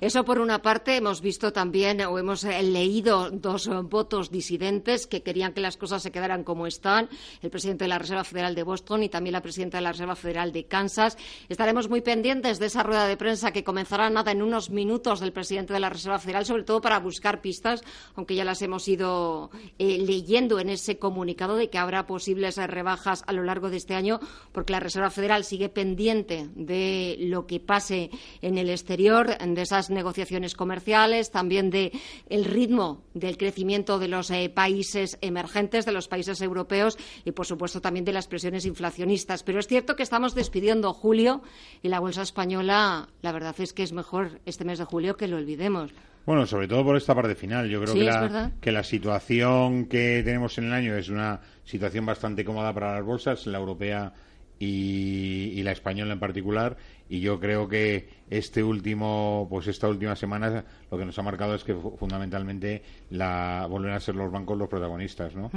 [0.00, 5.06] Eso por una parte hemos visto también o hemos eh, leído dos eh, votos disidentes
[5.06, 7.08] que querían que las cosas se quedaran como están,
[7.42, 10.14] el presidente de la Reserva Federal de Boston y también la presidenta de la Reserva
[10.14, 11.16] Federal de Kansas.
[11.48, 15.32] Estaremos muy pendientes de esa rueda de prensa que comenzará nada en unos minutos del
[15.32, 17.82] presidente de la Reserva Federal, sobre todo para buscar pistas,
[18.14, 23.24] aunque ya las hemos ido eh, leyendo en ese comunicado de que habrá posibles rebajas
[23.26, 24.20] a lo largo de este año,
[24.52, 28.10] porque la Reserva Federal sigue pendiente de lo que pase
[28.42, 31.92] en el exterior, de esas negociaciones comerciales, también de
[32.28, 37.46] el ritmo del crecimiento de los eh, países emergentes, de los países europeos y, por
[37.46, 39.42] supuesto, también de las presiones inflacionistas.
[39.42, 41.42] Pero es cierto que estamos despidiendo julio
[41.82, 45.28] y la bolsa española, la verdad es que es mejor este mes de julio que
[45.28, 45.92] lo olvidemos.
[46.26, 47.68] Bueno, sobre todo por esta parte final.
[47.68, 52.06] Yo creo que, la, que la situación que tenemos en el año es una situación
[52.06, 54.12] bastante cómoda para las bolsas, la europea
[54.58, 56.76] y, la española en particular.
[57.08, 61.54] Y yo creo que este último pues esta última semana lo que nos ha marcado
[61.54, 65.50] es que fundamentalmente la vuelven a ser los bancos los protagonistas no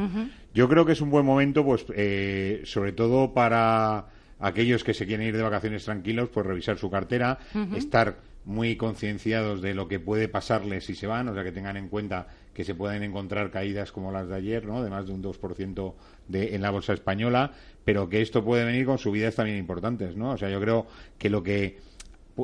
[0.54, 4.08] yo creo que es un buen momento pues eh, sobre todo para
[4.40, 7.40] aquellos que se quieren ir de vacaciones tranquilos pues revisar su cartera
[7.76, 11.76] estar muy concienciados de lo que puede pasarles si se van, o sea, que tengan
[11.76, 14.82] en cuenta que se pueden encontrar caídas como las de ayer, ¿no?
[14.82, 15.94] de más de un 2%
[16.28, 17.52] de, en la bolsa española,
[17.84, 20.32] pero que esto puede venir con subidas también importantes, ¿no?
[20.32, 20.88] O sea, yo creo
[21.18, 21.80] que lo que...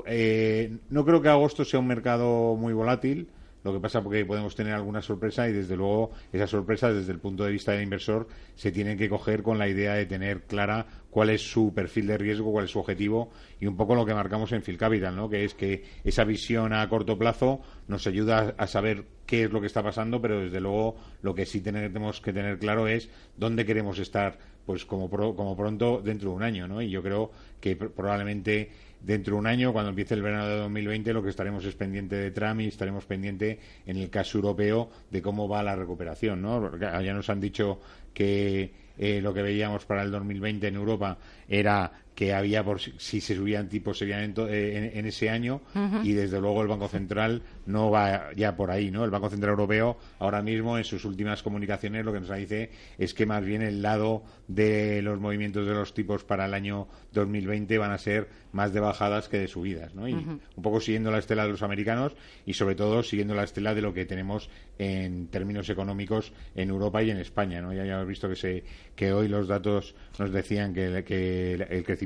[0.06, 3.28] Eh, no creo que agosto sea un mercado muy volátil,
[3.64, 7.20] lo que pasa porque podemos tener alguna sorpresa y desde luego esas sorpresas desde el
[7.20, 10.86] punto de vista del inversor se tienen que coger con la idea de tener clara
[11.10, 14.14] cuál es su perfil de riesgo, cuál es su objetivo y un poco lo que
[14.14, 15.30] marcamos en Phil Capital, ¿no?
[15.30, 19.62] que es que esa visión a corto plazo nos ayuda a saber qué es lo
[19.62, 23.66] que está pasando, pero desde luego lo que sí tenemos que tener claro es dónde
[23.66, 26.82] queremos estar pues como, como pronto dentro de un año, ¿no?
[26.82, 28.72] Y yo creo que probablemente
[29.04, 32.16] dentro de un año, cuando empiece el verano de 2020, lo que estaremos es pendiente
[32.16, 36.78] de Trump y estaremos pendiente, en el caso europeo, de cómo va la recuperación, ¿no?
[36.78, 37.80] Ya nos han dicho
[38.14, 43.22] que eh, lo que veíamos para el 2020 en Europa era que había por si
[43.22, 45.62] se subían tipos serían eh, en, ese año
[46.04, 49.04] y desde luego el Banco Central no va ya por ahí, ¿no?
[49.04, 53.14] El Banco Central Europeo ahora mismo en sus últimas comunicaciones lo que nos dice es
[53.14, 57.78] que más bien el lado de los movimientos de los tipos para el año 2020
[57.78, 60.08] van a ser más de bajadas que de subidas, ¿no?
[60.08, 62.14] Y un poco siguiendo la estela de los americanos
[62.46, 67.02] y sobre todo siguiendo la estela de lo que tenemos en términos económicos en Europa
[67.02, 67.74] y en España, ¿no?
[67.74, 68.64] Ya, hemos visto que se
[68.96, 72.03] que hoy los datos nos decían que, que el crecimiento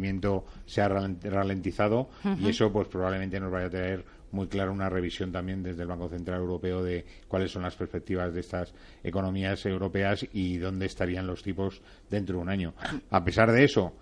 [0.65, 5.31] se ha ralentizado y eso pues probablemente nos vaya a traer muy clara una revisión
[5.31, 10.25] también desde el Banco Central Europeo de cuáles son las perspectivas de estas economías europeas
[10.33, 12.73] y dónde estarían los tipos dentro de un año.
[13.09, 13.93] A pesar de eso,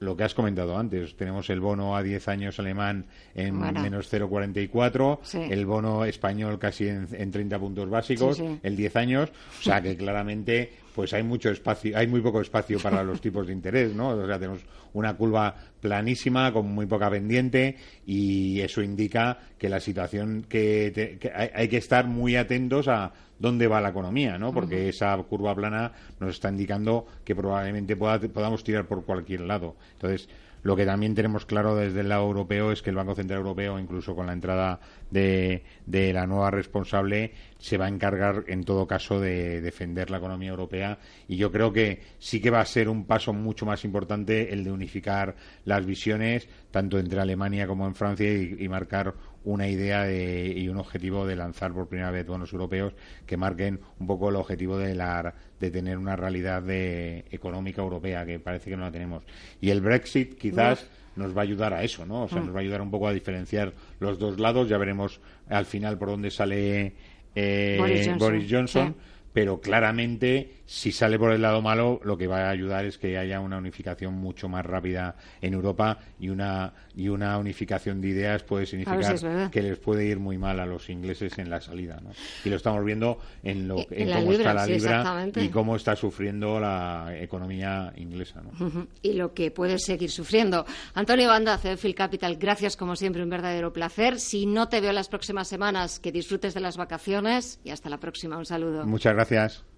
[0.00, 1.14] lo que has comentado antes.
[1.14, 7.06] Tenemos el bono a 10 años alemán en menos 0,44, el bono español casi en,
[7.12, 9.30] en 30 puntos básicos, el 10 años.
[9.60, 13.46] O sea que claramente pues hay mucho espacio, hay muy poco espacio para los tipos
[13.46, 14.10] de interés, ¿no?
[14.10, 14.60] O sea, tenemos
[14.92, 17.76] una curva planísima con muy poca pendiente
[18.06, 21.18] y eso indica que la situación que,
[21.54, 24.52] hay, que estar muy atentos a dónde va la economía, ¿no?
[24.52, 29.76] Porque esa curva plana nos está indicando que probablemente podamos tirar por cualquier lado.
[29.92, 30.28] Entonces,
[30.62, 33.78] lo que también tenemos claro desde el lado europeo es que el Banco Central Europeo,
[33.78, 39.20] incluso con la entrada de, la nueva responsable, se va a encargar en todo caso
[39.20, 40.98] de defender la economía europea.
[41.28, 44.64] Y yo creo que sí que va a ser un paso mucho más importante el
[44.64, 50.68] de unificar las visiones tanto entre Alemania como en Francia y marcar una idea y
[50.68, 52.92] un objetivo de lanzar por primera vez bonos europeos
[53.26, 58.26] que marquen un poco el objetivo de, la, de tener una realidad de, económica europea
[58.26, 59.24] que parece que no la tenemos.
[59.60, 62.24] Y el Brexit quizás nos va a ayudar a eso, ¿no?
[62.24, 62.46] O sea, mm.
[62.46, 64.68] nos va a ayudar un poco a diferenciar los dos lados.
[64.68, 66.92] Ya veremos al final por dónde sale
[67.34, 68.94] eh, Boris Johnson.
[69.32, 73.18] pero claramente si sale por el lado malo, lo que va a ayudar es que
[73.18, 78.44] haya una unificación mucho más rápida en Europa y una y una unificación de ideas
[78.44, 82.10] puede significar que les puede ir muy mal a los ingleses en la salida, ¿no?
[82.44, 86.60] Y lo estamos viendo en, lo, en, cómo está la libra y cómo está sufriendo
[86.60, 88.86] la economía inglesa, ¿no?
[89.02, 90.66] Y lo que puede seguir sufriendo.
[90.94, 94.20] Antonio Banda, Phil Capital, gracias como siempre, un verdadero placer.
[94.20, 97.98] Si no te veo las próximas semanas, que disfrutes de las vacaciones y hasta la
[97.98, 98.38] próxima.
[98.38, 98.86] Un saludo.
[98.86, 99.69] Muchas gracias.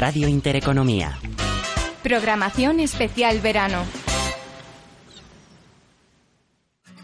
[0.00, 1.18] Radio Intereconomía.
[2.02, 3.84] Programación especial verano.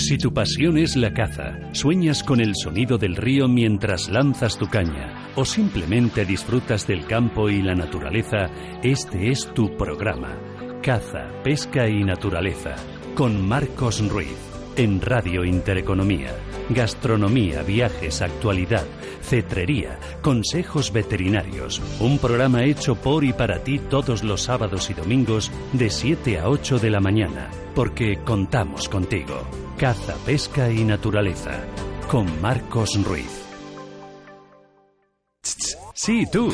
[0.00, 4.66] Si tu pasión es la caza, sueñas con el sonido del río mientras lanzas tu
[4.66, 8.48] caña o simplemente disfrutas del campo y la naturaleza,
[8.82, 10.38] este es tu programa.
[10.82, 12.76] Caza, pesca y naturaleza
[13.14, 14.49] con Marcos Ruiz
[14.80, 16.34] en Radio Intereconomía.
[16.70, 18.86] Gastronomía, viajes, actualidad,
[19.20, 21.82] cetrería, consejos veterinarios.
[22.00, 26.48] Un programa hecho por y para ti todos los sábados y domingos de 7 a
[26.48, 29.42] 8 de la mañana, porque contamos contigo.
[29.76, 31.60] Caza, pesca y naturaleza
[32.08, 33.44] con Marcos Ruiz.
[35.94, 36.50] Sí, tú.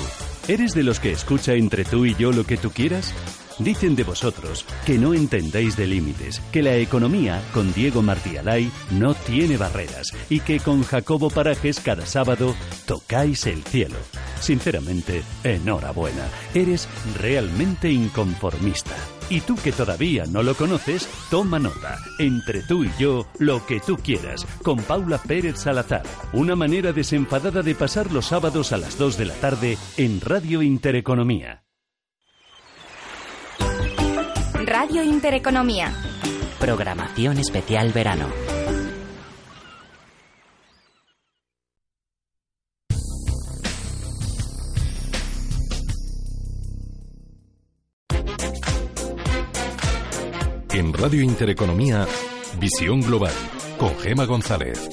[0.48, 3.14] ¿Eres de los que escucha entre tú y yo lo que tú quieras?
[3.58, 8.70] Dicen de vosotros que no entendéis de límites, que la economía con Diego Martí Alay
[8.90, 13.96] no tiene barreras y que con Jacobo Parajes cada sábado tocáis el cielo.
[14.40, 16.86] Sinceramente, enhorabuena, eres
[17.18, 18.94] realmente inconformista.
[19.30, 21.98] Y tú que todavía no lo conoces, toma nota.
[22.18, 26.02] Entre tú y yo, lo que tú quieras, con Paula Pérez Salazar.
[26.32, 30.62] Una manera desenfadada de pasar los sábados a las 2 de la tarde en Radio
[30.62, 31.65] Intereconomía.
[34.66, 35.92] Radio Intereconomía.
[36.58, 38.26] Programación especial verano.
[50.72, 52.04] En Radio Intereconomía,
[52.58, 53.32] Visión Global,
[53.78, 54.88] con Gema González.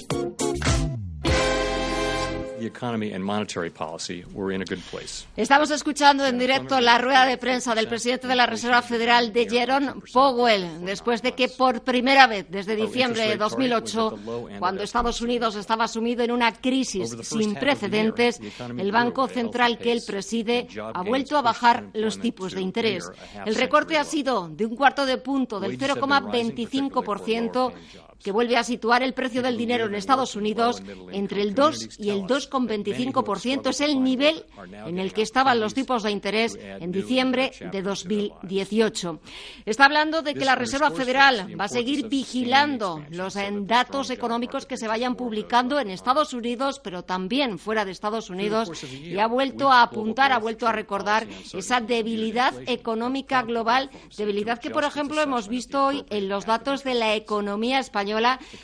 [5.35, 9.49] Estamos escuchando en directo la rueda de prensa del presidente de la Reserva Federal de
[9.49, 14.19] Jerome Powell, después de que por primera vez desde diciembre de 2008,
[14.59, 18.39] cuando Estados Unidos estaba sumido en una crisis sin precedentes,
[18.77, 23.09] el Banco Central que él preside ha vuelto a bajar los tipos de interés.
[23.45, 27.73] El recorte ha sido de un cuarto de punto, del 0,25%,
[28.21, 32.09] que vuelve a situar el precio del dinero en Estados Unidos entre el 2 y
[32.09, 33.69] el 2,25%.
[33.69, 34.45] Es el nivel
[34.85, 39.19] en el que estaban los tipos de interés en diciembre de 2018.
[39.65, 44.77] Está hablando de que la Reserva Federal va a seguir vigilando los datos económicos que
[44.77, 49.71] se vayan publicando en Estados Unidos, pero también fuera de Estados Unidos, y ha vuelto
[49.71, 55.47] a apuntar, ha vuelto a recordar esa debilidad económica global, debilidad que, por ejemplo, hemos
[55.47, 58.12] visto hoy en los datos de la economía española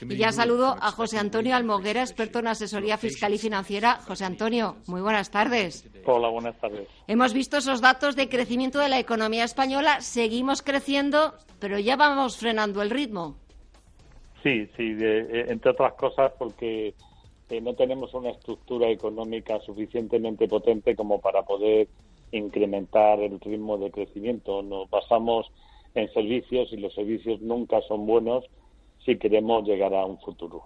[0.01, 3.95] y ya saludo a José Antonio Almoguera, experto en asesoría fiscal y financiera.
[4.07, 5.87] José Antonio, muy buenas tardes.
[6.05, 6.87] Hola, buenas tardes.
[7.07, 10.01] Hemos visto esos datos de crecimiento de la economía española.
[10.01, 13.35] Seguimos creciendo, pero ya vamos frenando el ritmo.
[14.43, 16.93] Sí, sí, eh, entre otras cosas porque
[17.49, 21.87] eh, no tenemos una estructura económica suficientemente potente como para poder
[22.31, 24.61] incrementar el ritmo de crecimiento.
[24.61, 25.51] Nos basamos
[25.95, 28.45] en servicios y los servicios nunca son buenos
[29.05, 30.63] si queremos llegar a un futuro.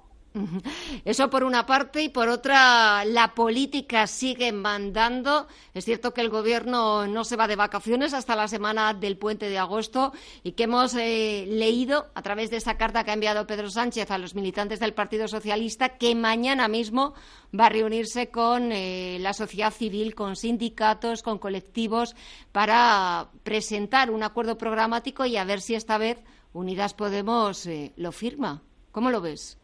[1.06, 5.48] Eso por una parte y por otra la política sigue mandando.
[5.74, 9.50] Es cierto que el gobierno no se va de vacaciones hasta la semana del puente
[9.50, 10.12] de agosto
[10.44, 14.10] y que hemos eh, leído a través de esa carta que ha enviado Pedro Sánchez
[14.10, 17.14] a los militantes del Partido Socialista que mañana mismo
[17.58, 22.16] va a reunirse con eh, la sociedad civil, con sindicatos, con colectivos
[22.52, 28.12] para presentar un acuerdo programático y a ver si esta vez Unidas Podemos eh, lo
[28.12, 28.62] firma.
[28.92, 29.60] ¿Cómo lo ves?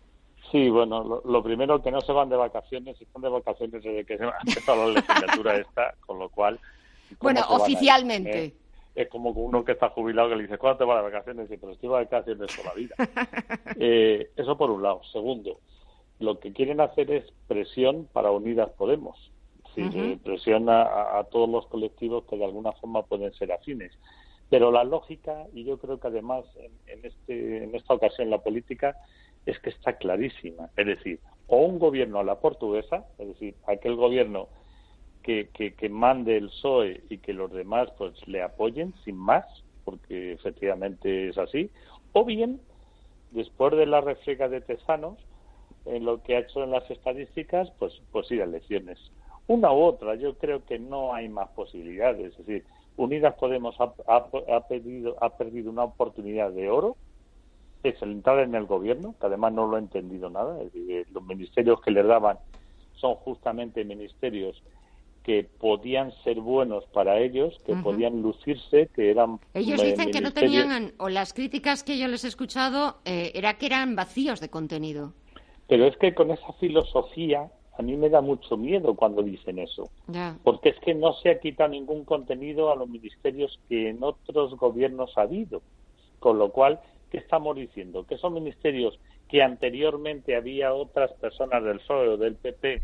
[0.52, 4.18] Sí, bueno, lo, primero que no se van de vacaciones, están de vacaciones desde que
[4.18, 6.60] se ha empezado la legislatura esta, con lo cual...
[7.20, 8.46] Bueno, oficialmente.
[8.46, 8.54] Eh,
[8.96, 11.52] es como uno que está jubilado que le dice, ¿cuándo te vas de vacaciones?
[11.52, 12.96] Y pero estoy de vacaciones toda la vida.
[13.82, 15.02] Eh, eso por un lado.
[15.12, 15.60] Segundo,
[16.20, 19.32] lo que quieren hacer es presión para Unidas Podemos.
[19.74, 23.94] Sí, presión a, todos los colectivos que de alguna forma pueden ser afines.
[24.50, 26.46] Pero la lógica, y yo creo que además
[26.88, 28.96] en, este, en esta ocasión la política,
[29.46, 30.70] es que está clarísima.
[30.76, 34.48] Es decir, o un gobierno a la portuguesa, es decir, aquel gobierno
[35.24, 39.46] que, que, mande el PSOE y que los demás pues le apoyen sin más,
[39.86, 41.70] porque efectivamente es así,
[42.14, 42.60] o bien,
[43.32, 45.20] después de la refriega de Tesanos,
[45.86, 49.00] en lo que ha hecho en las estadísticas, pues, pues ir a elecciones.
[49.48, 50.16] una u otra.
[50.16, 52.32] Yo creo que no hay más posibilidades.
[52.34, 52.66] Es decir,
[53.00, 56.98] Unidas Podemos ha, ha, perdido, ha perdido una oportunidad de oro,
[57.82, 60.62] es el entrar en el gobierno, que además no lo ha entendido nada.
[60.62, 62.38] Es decir, los ministerios que le daban
[62.96, 64.62] son justamente ministerios
[65.24, 69.40] que podían ser buenos para ellos, que podían lucirse, que eran...
[69.54, 73.58] Ellos dicen que no tenían, o las críticas que yo les he escuchado, eh, era
[73.58, 75.14] que eran vacíos de contenido.
[75.68, 77.50] Pero es que con esa filosofía
[77.80, 79.90] a mí me da mucho miedo cuando dicen eso,
[80.44, 84.54] porque es que no se ha quitado ningún contenido a los ministerios que en otros
[84.58, 85.62] gobiernos ha habido,
[86.20, 88.06] con lo cual, ¿qué estamos diciendo?
[88.06, 89.00] Que son ministerios
[89.30, 92.82] que anteriormente había otras personas del PSOE o del PP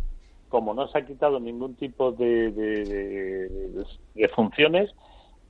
[0.48, 4.92] como no se ha quitado ningún tipo de, de, funciones,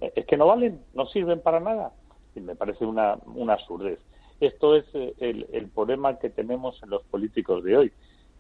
[0.02, 1.92] eh, es que no valen, no sirven para nada.
[2.34, 4.00] Y me parece una, una absurdez.
[4.40, 7.92] Esto es eh, el, el, problema que tenemos en los políticos de hoy,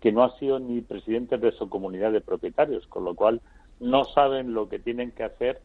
[0.06, 3.42] que no han sido ni presidentes de su comunidad de propietarios, con lo cual
[3.80, 5.60] no saben lo que tienen que hacer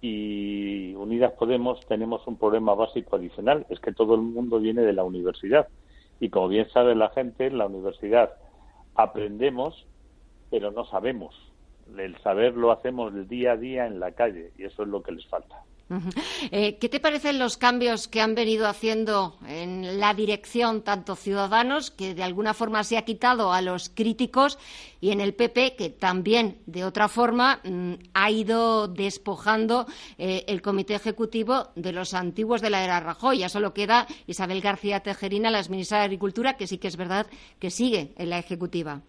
[0.00, 4.94] y Unidas Podemos tenemos un problema básico adicional, es que todo el mundo viene de
[4.94, 5.68] la universidad
[6.18, 8.32] y como bien sabe la gente, en la universidad
[8.94, 9.86] aprendemos
[10.50, 11.34] pero no sabemos.
[11.94, 15.02] El saber lo hacemos el día a día en la calle y eso es lo
[15.02, 15.62] que les falta.
[16.50, 21.90] Eh, ¿Qué te parecen los cambios que han venido haciendo en la dirección tanto Ciudadanos,
[21.90, 24.58] que de alguna forma se ha quitado a los críticos,
[25.00, 30.62] y en el PP, que también de otra forma mm, ha ido despojando eh, el
[30.62, 33.38] comité ejecutivo de los antiguos de la era Rajoy?
[33.38, 37.26] Ya solo queda Isabel García Tejerina, la ministra de Agricultura, que sí que es verdad
[37.58, 39.02] que sigue en la ejecutiva.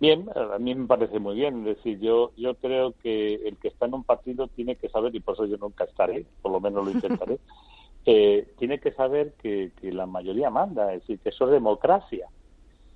[0.00, 1.60] Bien, a mí me parece muy bien.
[1.60, 5.14] Es decir, yo, yo creo que el que está en un partido tiene que saber,
[5.14, 7.38] y por eso yo nunca estaré, por lo menos lo intentaré,
[8.06, 12.26] eh, tiene que saber que, la mayoría manda, es decir, que eso es democracia.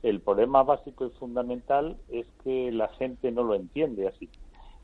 [0.03, 4.31] El problema básico y fundamental es que la gente no lo entiende así.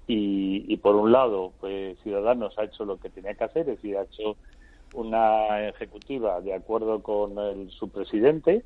[0.07, 3.97] Y, por un lado, pues Ciudadanos ha hecho lo que tenía que hacer, es decir,
[3.97, 4.37] ha hecho
[4.93, 8.65] una ejecutiva de acuerdo con el, su presidente,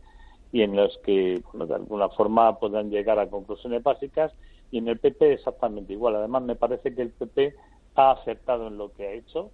[0.54, 4.32] y en los que de alguna forma puedan llegar a conclusiones básicas
[4.70, 6.14] y en el PP exactamente igual.
[6.14, 7.56] Además me parece que el PP
[7.96, 9.50] ha acertado en lo que ha hecho.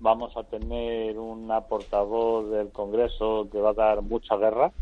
[0.00, 4.72] Vamos a tener una portavoz del Congreso que va a dar mucha guerra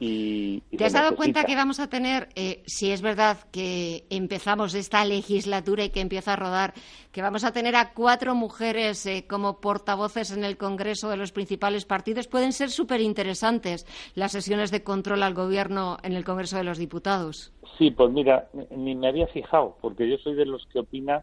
[0.00, 4.74] y, ¿Te has dado cuenta que vamos a tener, eh, si es verdad que empezamos
[4.74, 6.74] esta legislatura y que empieza a rodar,
[7.12, 11.32] que vamos a tener a cuatro mujeres eh, como portavoces en el Congreso de los
[11.32, 12.28] principales partidos?
[12.28, 16.78] Pueden ser súper interesantes las sesiones de control al Gobierno en el Congreso de los
[16.78, 17.52] Diputados.
[17.78, 21.22] Sí, pues mira, ni me había fijado, porque yo soy de los que opina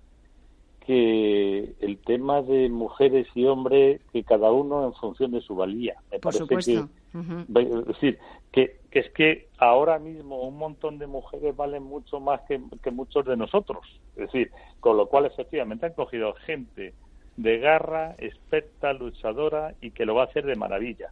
[0.86, 5.96] que el tema de mujeres y hombres, que cada uno en función de su valía.
[6.12, 6.90] Me Por supuesto.
[7.14, 8.20] Es decir,
[8.52, 12.60] que, es que ahora mismo un montón de mujeres valen mucho más que,
[12.92, 13.86] muchos de nosotros.
[14.16, 16.94] Es decir, con lo cual efectivamente han cogido gente
[17.38, 21.12] de garra, experta, luchadora y que lo va a hacer de maravilla.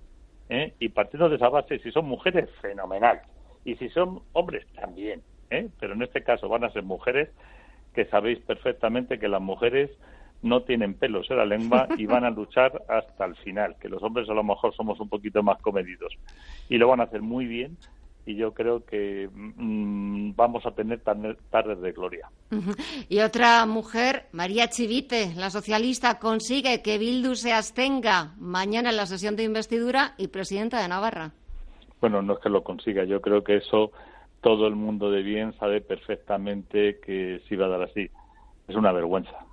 [0.49, 0.73] ¿eh?
[0.79, 3.21] Y partiendo de esa base, si son mujeres, fenomenal.
[3.65, 5.21] Y si son hombres, también.
[5.49, 5.69] ¿eh?
[5.79, 7.29] Pero en este caso van a ser mujeres
[7.93, 9.89] que sabéis perfectamente que las mujeres
[10.41, 14.01] no tienen pelos en la lengua y van a luchar hasta el final, que los
[14.01, 16.13] hombres a lo mejor somos un poquito más comedidos.
[16.69, 17.77] Y lo van a hacer muy bien
[18.25, 22.29] y yo creo que mm, vamos a tener tardes de gloria.
[23.07, 29.07] Y otra mujer, María Chivite, la socialista, consigue que Bildu se abstenga mañana en la
[29.07, 31.31] sesión de investidura y presidenta de Navarra.
[32.01, 33.91] Bueno, no es que lo consiga, yo creo que eso
[34.41, 38.09] todo el mundo de bien sabe perfectamente que se iba a dar así.
[38.67, 39.48] Es una vergüenza.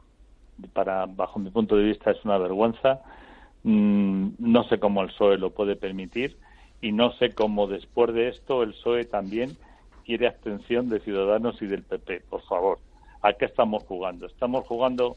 [0.72, 3.02] Para, bajo mi punto de vista, es una vergüenza.
[3.62, 6.38] Mm, no sé cómo el PSOE lo puede permitir
[6.80, 9.58] y no sé cómo después de esto el PSOE también
[10.04, 12.22] quiere abstención de Ciudadanos y del PP.
[12.30, 12.78] Por favor,
[13.22, 14.26] ¿a qué estamos jugando?
[14.26, 15.16] Estamos jugando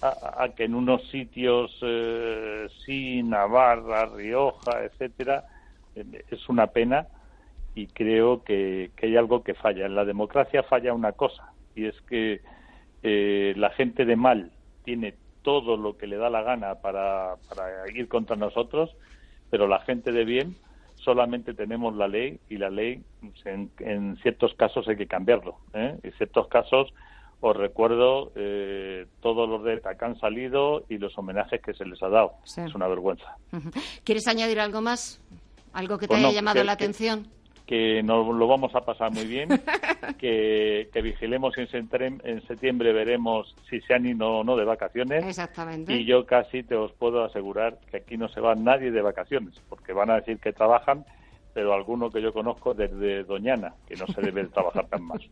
[0.00, 5.44] a, que en unos sitios eh, sí, Navarra, Rioja, etcétera,
[5.94, 7.06] eh, es una pena
[7.74, 9.84] y creo que, hay algo que falla.
[9.84, 12.40] En la democracia falla una cosa y es que
[13.02, 14.52] eh, la gente de mal
[14.84, 18.90] tiene todo lo que le da la gana para, para ir contra nosotros,
[19.50, 20.56] pero la gente de bien
[20.96, 23.02] solamente tenemos la ley y la ley
[23.44, 25.56] en, ciertos casos hay que cambiarlo.
[25.72, 25.96] ¿eh?
[26.02, 26.92] En ciertos casos
[27.40, 32.02] os recuerdo eh, todos los de que han salido y los homenajes que se les
[32.02, 32.34] ha dado.
[32.44, 33.36] Es una vergüenza.
[34.04, 35.20] ¿Quieres añadir algo más?
[35.72, 37.24] ¿Algo que te pues haya llamado la atención?
[37.24, 37.39] que
[38.02, 39.48] nos lo vamos a pasar muy bien,
[40.18, 45.24] que, vigilemos y en septiembre, veremos si se han ido o no de vacaciones.
[45.24, 45.92] Exactamente.
[45.92, 49.54] Y yo casi te os puedo asegurar que aquí no se va nadie de vacaciones,
[49.68, 51.04] porque van a decir que trabajan,
[51.54, 55.20] pero alguno que yo conozco desde Doñana, que no se debe trabajar tan mal.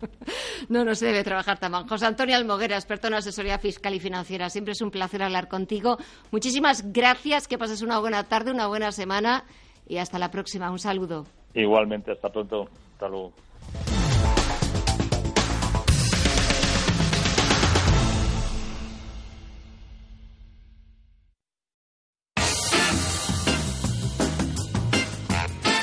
[0.69, 1.89] No, no se debe trabajar tan mal.
[1.89, 4.51] José Antonio Almoguera, experto en asesoría fiscal y financiera.
[4.51, 5.99] Siempre es un placer hablar contigo.
[6.33, 9.45] Muchísimas gracias, que pases una buena tarde, una buena semana
[9.87, 10.71] y hasta la próxima.
[10.71, 11.27] Un saludo.
[11.55, 12.71] Igualmente, hasta pronto.
[12.93, 13.35] Hasta luego.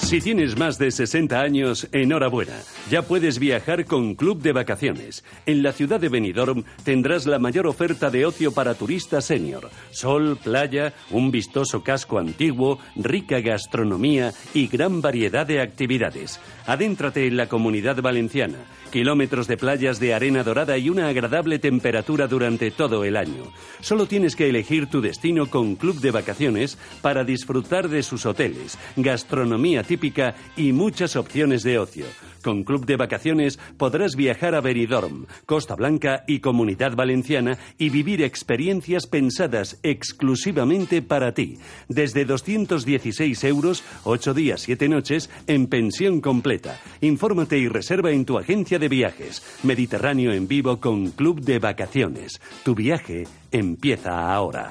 [0.05, 2.53] Si tienes más de 60 años, enhorabuena.
[2.91, 5.23] Ya puedes viajar con Club de Vacaciones.
[5.47, 9.71] En la ciudad de Benidorm tendrás la mayor oferta de ocio para turistas senior.
[9.89, 16.39] Sol, playa, un vistoso casco antiguo, rica gastronomía y gran variedad de actividades.
[16.67, 18.59] Adéntrate en la comunidad valenciana
[18.91, 23.51] kilómetros de playas de arena dorada y una agradable temperatura durante todo el año.
[23.81, 28.77] Solo tienes que elegir tu destino con Club de Vacaciones para disfrutar de sus hoteles,
[28.95, 32.05] gastronomía típica y muchas opciones de ocio.
[32.45, 38.21] Con Club de Vacaciones podrás viajar a Benidorm, Costa Blanca y Comunidad Valenciana y vivir
[38.21, 41.57] experiencias pensadas exclusivamente para ti.
[41.89, 46.79] Desde 216 euros, 8 días, 7 noches, en pensión completa.
[47.01, 49.41] Infórmate y reserva en tu agencia de viajes.
[49.63, 52.39] Mediterráneo en vivo con Club de Vacaciones.
[52.63, 54.69] Tu viaje empieza ahora.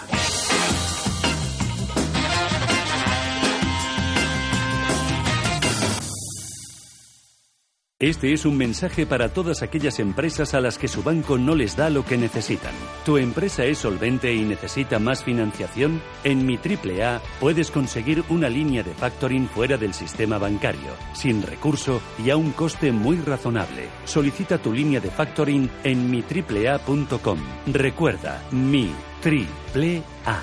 [8.05, 11.75] Este es un mensaje para todas aquellas empresas a las que su banco no les
[11.75, 12.75] da lo que necesitan.
[13.07, 16.03] ¿Tu empresa es solvente y necesita más financiación?
[16.23, 22.03] En mi AAA puedes conseguir una línea de factoring fuera del sistema bancario, sin recurso
[22.23, 23.89] y a un coste muy razonable.
[24.05, 27.39] Solicita tu línea de factoring en mi mitriplea.com.
[27.73, 28.91] Recuerda, mi
[29.23, 30.43] triple A.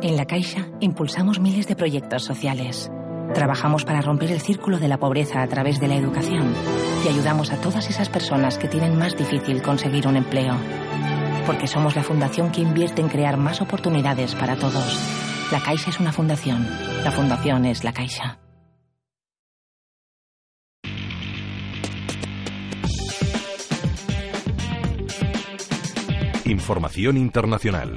[0.00, 2.90] En La Caixa impulsamos miles de proyectos sociales
[3.32, 6.54] Trabajamos para romper el círculo de la pobreza a través de la educación
[7.04, 10.54] y ayudamos a todas esas personas que tienen más difícil conseguir un empleo.
[11.46, 14.98] Porque somos la fundación que invierte en crear más oportunidades para todos.
[15.50, 16.66] La Caixa es una fundación.
[17.02, 18.38] La fundación es la Caixa.
[26.44, 27.94] Información internacional.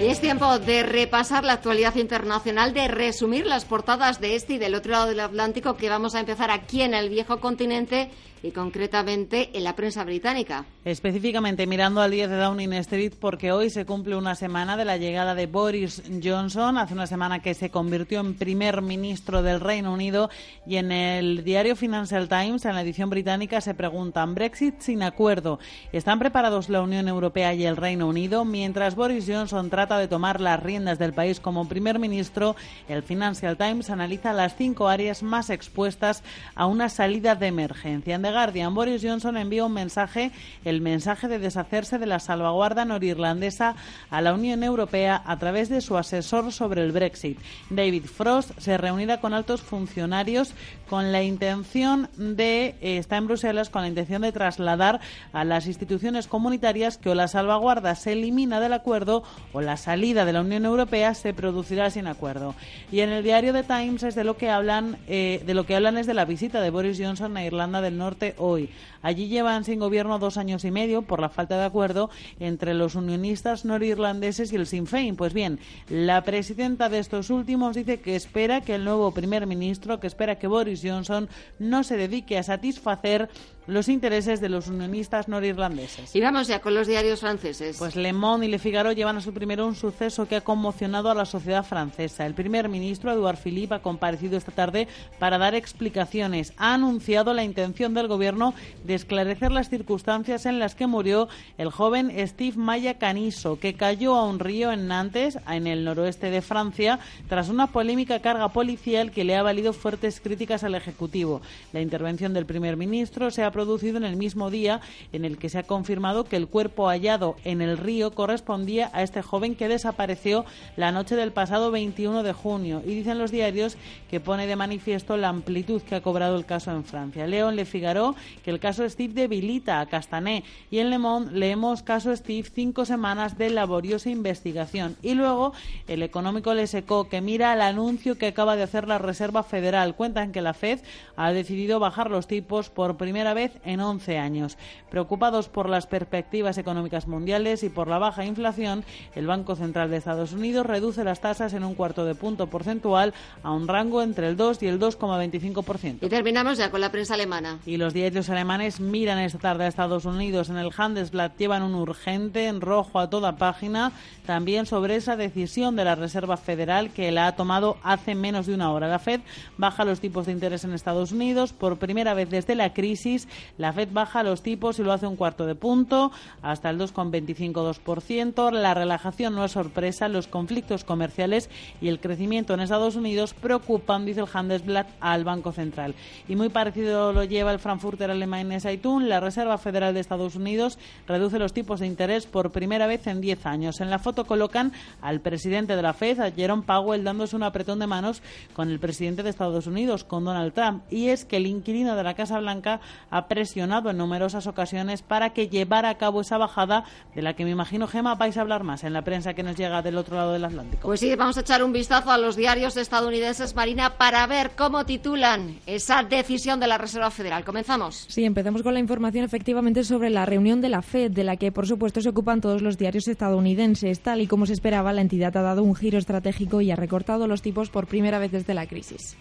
[0.00, 4.76] Es tiempo de repasar la actualidad internacional, de resumir las portadas de este y del
[4.76, 8.08] otro lado del Atlántico que vamos a empezar aquí en el viejo continente
[8.42, 10.64] y concretamente en la prensa británica.
[10.84, 14.96] Específicamente mirando al 10 de Downing Street porque hoy se cumple una semana de la
[14.96, 19.92] llegada de Boris Johnson, hace una semana que se convirtió en primer ministro del Reino
[19.92, 20.30] Unido
[20.66, 25.58] y en el diario Financial Times, en la edición británica, se preguntan Brexit sin acuerdo.
[25.92, 28.44] ¿Están preparados la Unión Europea y el Reino Unido?
[28.44, 32.56] Mientras Boris Johnson trata de tomar las riendas del país como primer ministro,
[32.88, 36.22] el Financial Times analiza las cinco áreas más expuestas
[36.54, 38.14] a una salida de emergencia.
[38.30, 40.30] Guardian, Boris Johnson envía un mensaje,
[40.64, 43.76] el mensaje de deshacerse de la salvaguarda norirlandesa
[44.10, 47.38] a la Unión Europea a través de su asesor sobre el Brexit.
[47.70, 50.54] David Frost se reunirá con altos funcionarios
[50.88, 55.00] con la intención de, eh, está en Bruselas, con la intención de trasladar
[55.32, 59.22] a las instituciones comunitarias que o la salvaguarda se elimina del acuerdo
[59.52, 62.54] o la salida de la Unión Europea se producirá sin acuerdo.
[62.90, 65.76] Y en el diario The Times es de lo que hablan, eh, de lo que
[65.76, 68.70] hablan es de la visita de Boris Johnson a Irlanda del Norte hoy.
[69.02, 72.10] Allí llevan sin gobierno dos años y medio por la falta de acuerdo
[72.40, 75.16] entre los unionistas norirlandeses y el Sinn Féin.
[75.16, 75.58] Pues bien,
[75.88, 80.38] la presidenta de estos últimos dice que espera que el nuevo primer ministro, que espera
[80.38, 83.28] que Boris Johnson no se dedique a satisfacer
[83.68, 86.16] los intereses de los unionistas norirlandeses.
[86.16, 87.76] Y vamos ya con los diarios franceses.
[87.78, 91.10] Pues Le Monde y Le Figaro llevan a su primero un suceso que ha conmocionado
[91.10, 92.24] a la sociedad francesa.
[92.24, 94.88] El primer ministro, Edouard Philippe, ha comparecido esta tarde
[95.18, 96.54] para dar explicaciones.
[96.56, 98.54] Ha anunciado la intención del gobierno
[98.84, 104.14] de esclarecer las circunstancias en las que murió el joven Steve Maya Caniso, que cayó
[104.14, 109.10] a un río en Nantes, en el noroeste de Francia, tras una polémica carga policial
[109.10, 111.42] que le ha valido fuertes críticas al Ejecutivo.
[111.74, 114.80] La intervención del primer ministro se ha producido en el mismo día
[115.12, 119.02] en el que se ha confirmado que el cuerpo hallado en el río correspondía a
[119.02, 120.44] este joven que desapareció
[120.76, 122.82] la noche del pasado 21 de junio.
[122.86, 123.76] Y dicen los diarios
[124.08, 127.26] que pone de manifiesto la amplitud que ha cobrado el caso en Francia.
[127.26, 131.82] León Le Figaro que el caso Steve debilita a Castané y en Le Monde leemos
[131.82, 134.96] caso Steve cinco semanas de laboriosa investigación.
[135.02, 135.52] Y luego
[135.88, 139.96] el económico Le Secó que mira al anuncio que acaba de hacer la Reserva Federal.
[139.96, 140.78] Cuentan que la Fed
[141.16, 144.58] ha decidido bajar los tipos por primera vez vez en 11 años.
[144.90, 148.84] Preocupados por las perspectivas económicas mundiales y por la baja inflación,
[149.14, 153.12] el Banco Central de Estados Unidos reduce las tasas en un cuarto de punto porcentual
[153.42, 155.98] a un rango entre el 2 y el 2,25%.
[156.02, 157.58] Y terminamos ya con la prensa alemana.
[157.66, 160.48] Y los diarios alemanes miran esta tarde a Estados Unidos.
[160.48, 163.92] En el Handelsblatt llevan un urgente en rojo a toda página
[164.26, 168.54] también sobre esa decisión de la Reserva Federal que la ha tomado hace menos de
[168.54, 168.88] una hora.
[168.88, 169.20] La Fed
[169.56, 173.27] baja los tipos de interés en Estados Unidos por primera vez desde la crisis.
[173.56, 176.10] La Fed baja los tipos y lo hace un cuarto de punto
[176.42, 178.52] hasta el 2,25-2%.
[178.52, 180.08] La relajación no es sorpresa.
[180.08, 181.50] Los conflictos comerciales
[181.80, 185.94] y el crecimiento en Estados Unidos preocupan, dice el Handelsblatt, al Banco Central.
[186.28, 189.04] Y muy parecido lo lleva el Frankfurter Allgemeine Zeitung.
[189.04, 193.20] La Reserva Federal de Estados Unidos reduce los tipos de interés por primera vez en
[193.20, 193.80] 10 años.
[193.80, 197.78] En la foto colocan al presidente de la Fed, a Jerome Powell, dándose un apretón
[197.78, 198.22] de manos
[198.54, 200.82] con el presidente de Estados Unidos, con Donald Trump.
[200.90, 205.30] Y es que el inquilino de la Casa Blanca ha presionado en numerosas ocasiones para
[205.30, 208.62] que llevara a cabo esa bajada de la que me imagino, Gema, vais a hablar
[208.62, 210.86] más en la prensa que nos llega del otro lado del Atlántico.
[210.86, 214.84] Pues sí, vamos a echar un vistazo a los diarios estadounidenses, Marina, para ver cómo
[214.84, 217.44] titulan esa decisión de la Reserva Federal.
[217.44, 218.06] Comenzamos.
[218.08, 221.50] Sí, empezamos con la información efectivamente sobre la reunión de la Fed, de la que
[221.50, 224.00] por supuesto se ocupan todos los diarios estadounidenses.
[224.00, 227.26] Tal y como se esperaba, la entidad ha dado un giro estratégico y ha recortado
[227.26, 229.16] los tipos por primera vez desde la crisis.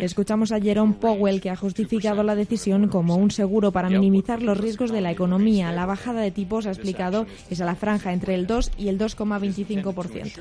[0.00, 4.58] Escuchamos a Jerome Powell que ha justificado la decisión como un seguro para minimizar los
[4.58, 5.72] riesgos de la economía.
[5.72, 8.98] La bajada de tipos, ha explicado, es a la franja entre el 2 y el
[8.98, 10.32] 2,25%.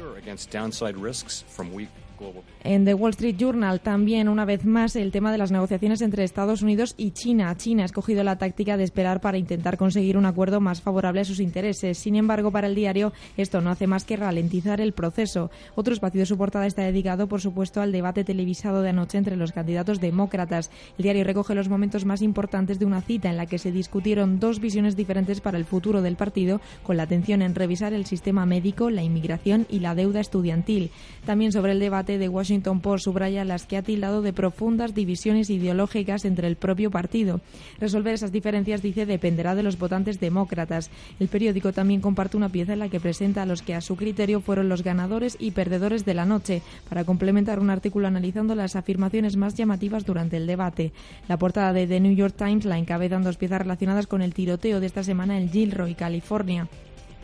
[2.64, 6.24] En The Wall Street Journal también, una vez más, el tema de las negociaciones entre
[6.24, 7.56] Estados Unidos y China.
[7.58, 11.26] China ha escogido la táctica de esperar para intentar conseguir un acuerdo más favorable a
[11.26, 11.98] sus intereses.
[11.98, 15.52] Sin embargo, para el diario, esto no hace más que ralentizar el proceso.
[15.76, 19.36] Otro espacio de su portada está dedicado, por supuesto, al debate televisado de anoche entre
[19.36, 20.72] los candidatos demócratas.
[20.98, 24.40] El diario recoge los momentos más importantes de una cita en la que se discutieron
[24.40, 28.46] dos visiones diferentes para el futuro del partido, con la atención en revisar el sistema
[28.46, 30.92] médico, la inmigración y la deuda estudiantil.
[31.26, 35.50] También sobre el debate de Washington Post subraya las que ha tildado de profundas divisiones
[35.50, 37.42] ideológicas entre el propio partido.
[37.80, 40.90] Resolver esas diferencias, dice, dependerá de los votantes demócratas.
[41.20, 43.96] El periódico también comparte una pieza en la que presenta a los que a su
[43.96, 48.76] criterio fueron los ganadores y perdedores de la noche, para complementar un artículo analizando las
[48.76, 50.92] afirmaciones más llamativas durante el debate.
[51.28, 54.80] La portada de The New York Times la encabezan dos piezas relacionadas con el tiroteo
[54.80, 56.68] de esta semana en Gilroy, California.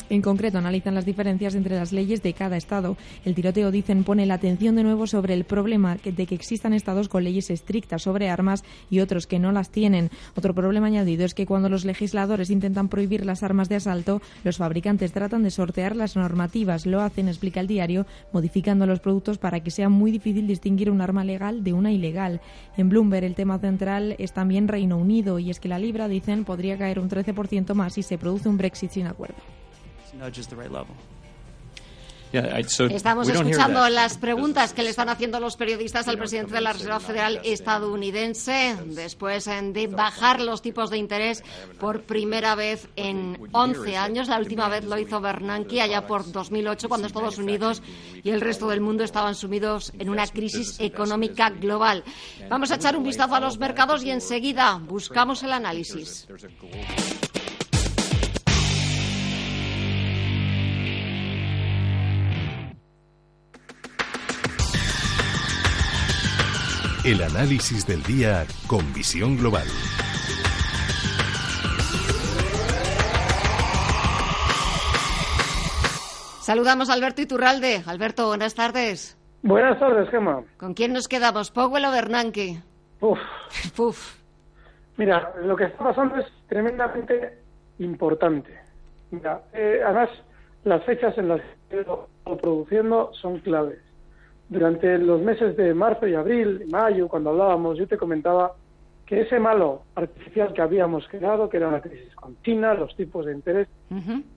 [0.09, 2.97] En concreto, analizan las diferencias entre las leyes de cada estado.
[3.25, 7.09] El tiroteo, dicen, pone la atención de nuevo sobre el problema de que existan estados
[7.09, 10.09] con leyes estrictas sobre armas y otros que no las tienen.
[10.35, 14.57] Otro problema añadido es que cuando los legisladores intentan prohibir las armas de asalto, los
[14.57, 16.85] fabricantes tratan de sortear las normativas.
[16.85, 21.01] Lo hacen, explica el diario, modificando los productos para que sea muy difícil distinguir un
[21.01, 22.41] arma legal de una ilegal.
[22.77, 26.45] En Bloomberg, el tema central es también Reino Unido y es que la libra, dicen,
[26.45, 29.58] podría caer un 13% más si se produce un Brexit sin acuerdo.
[32.31, 36.99] Estamos escuchando las preguntas que le están haciendo los periodistas al presidente de la Reserva
[36.99, 41.43] Federal estadounidense después de bajar los tipos de interés
[41.79, 44.27] por primera vez en 11 años.
[44.27, 47.81] La última vez lo hizo Bernanke allá por 2008 cuando Estados Unidos
[48.23, 52.03] y el resto del mundo estaban sumidos en una crisis económica global.
[52.47, 56.27] Vamos a echar un vistazo a los mercados y enseguida buscamos el análisis.
[67.05, 69.63] El análisis del día con visión global.
[76.41, 77.83] Saludamos a Alberto Iturralde.
[77.87, 79.17] Alberto, buenas tardes.
[79.43, 80.43] Buenas tardes, Gemma.
[80.57, 81.51] ¿Con quién nos quedamos?
[81.51, 82.61] ¿Powell o Bernanke?
[82.99, 83.19] Uf.
[83.79, 84.15] Uf.
[84.97, 87.39] Mira, lo que está pasando es tremendamente
[87.77, 88.59] importante.
[89.11, 90.09] Mira, eh, además,
[90.65, 91.39] las fechas en las
[91.69, 92.09] que lo
[92.41, 93.88] produciendo son claves.
[94.49, 98.53] Durante los meses de marzo y abril, mayo, cuando hablábamos, yo te comentaba
[99.05, 103.25] que ese malo artificial que habíamos creado, que era una crisis con China, los tipos
[103.25, 103.67] de interés,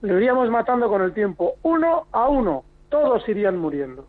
[0.01, 4.07] lo iríamos matando con el tiempo, uno a uno, todos irían muriendo.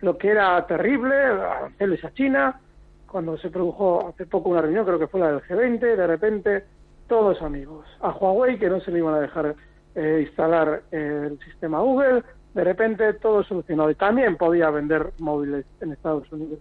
[0.00, 2.60] Lo que era terrible, aranceles a China,
[3.06, 6.64] cuando se produjo hace poco una reunión, creo que fue la del G20, de repente
[7.08, 7.86] todos amigos.
[8.00, 9.54] A Huawei, que no se le iban a dejar
[9.94, 12.22] eh, instalar el sistema Google,
[12.54, 13.90] de repente todo solucionado.
[13.90, 16.58] Y también podía vender móviles en Estados Unidos.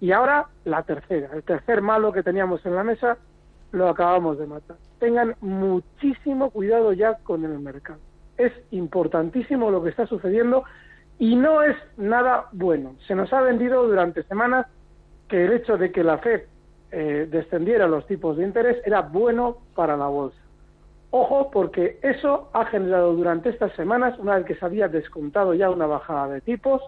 [0.00, 3.18] Y ahora la tercera, el tercer malo que teníamos en la mesa,
[3.72, 4.76] lo acabamos de matar.
[4.98, 7.98] Tengan muchísimo cuidado ya con el mercado.
[8.36, 10.64] Es importantísimo lo que está sucediendo
[11.18, 12.94] y no es nada bueno.
[13.06, 14.66] Se nos ha vendido durante semanas
[15.28, 16.42] que el hecho de que la Fed
[16.90, 20.38] eh, descendiera los tipos de interés era bueno para la bolsa.
[21.10, 25.70] Ojo, porque eso ha generado durante estas semanas, una vez que se había descontado ya
[25.70, 26.82] una bajada de tipos,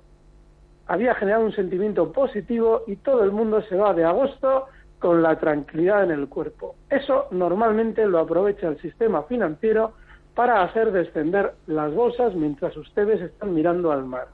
[0.87, 4.67] había generado un sentimiento positivo y todo el mundo se va de agosto
[4.99, 6.75] con la tranquilidad en el cuerpo.
[6.91, 9.93] Eso normalmente lo aprovecha el sistema financiero
[10.35, 14.29] para hacer descender las bolsas mientras ustedes están mirando al mar.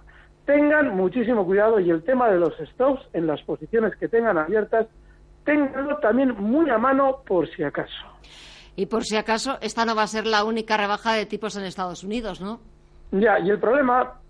[0.47, 4.87] Tengan muchísimo cuidado y el tema de los stops en las posiciones que tengan abiertas,
[5.45, 8.07] ténganlo también muy a mano por si acaso.
[8.77, 11.65] Y por si acaso, esta no va a ser la única rebaja de tipos en
[11.65, 12.61] Estados Unidos, ¿no?
[13.11, 14.21] Ya, y el problema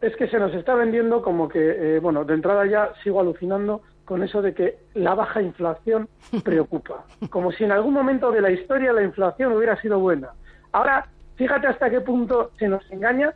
[0.00, 3.82] es que se nos está vendiendo como que, eh, bueno, de entrada ya sigo alucinando
[4.04, 6.08] con eso de que la baja inflación
[6.44, 10.30] preocupa, como si en algún momento de la historia la inflación hubiera sido buena.
[10.72, 13.34] Ahora, fíjate hasta qué punto se nos engaña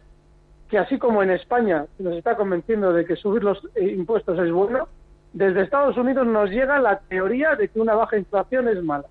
[0.69, 4.51] que así como en España nos está convenciendo de que subir los eh, impuestos es
[4.51, 4.89] bueno,
[5.33, 9.07] desde Estados Unidos nos llega la teoría de que una baja inflación es mala.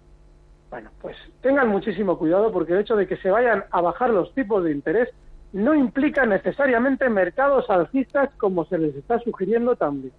[0.74, 4.34] Bueno, pues tengan muchísimo cuidado porque el hecho de que se vayan a bajar los
[4.34, 5.08] tipos de interés
[5.52, 10.12] no implica necesariamente mercados alcistas como se les está sugiriendo también.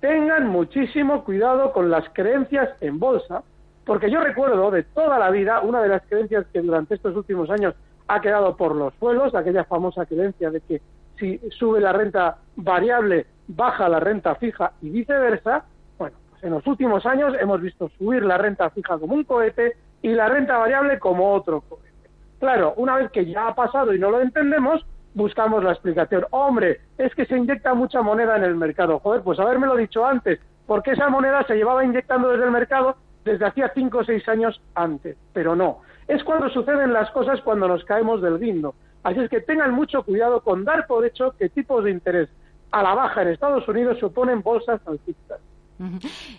[0.00, 3.44] Tengan muchísimo cuidado con las creencias en bolsa,
[3.86, 7.48] porque yo recuerdo de toda la vida una de las creencias que durante estos últimos
[7.48, 7.76] años
[8.08, 10.82] ha quedado por los suelos, aquella famosa creencia de que
[11.20, 15.66] si sube la renta variable, baja la renta fija y viceversa.
[15.96, 19.76] Bueno, pues en los últimos años hemos visto subir la renta fija como un cohete
[20.04, 22.10] y la renta variable como otro cohete.
[22.38, 24.84] Claro, una vez que ya ha pasado y no lo entendemos,
[25.14, 26.26] buscamos la explicación.
[26.30, 28.98] Hombre, es que se inyecta mucha moneda en el mercado.
[28.98, 33.46] Joder, pues lo dicho antes, porque esa moneda se llevaba inyectando desde el mercado desde
[33.46, 35.16] hacía cinco o seis años antes.
[35.32, 38.74] Pero no, es cuando suceden las cosas cuando nos caemos del guindo.
[39.04, 42.28] Así es que tengan mucho cuidado con dar por hecho que tipos de interés
[42.72, 45.40] a la baja en Estados Unidos suponen bolsas alcistas.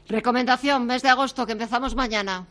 [0.07, 2.45] Recomendación, mes de agosto, que empezamos mañana.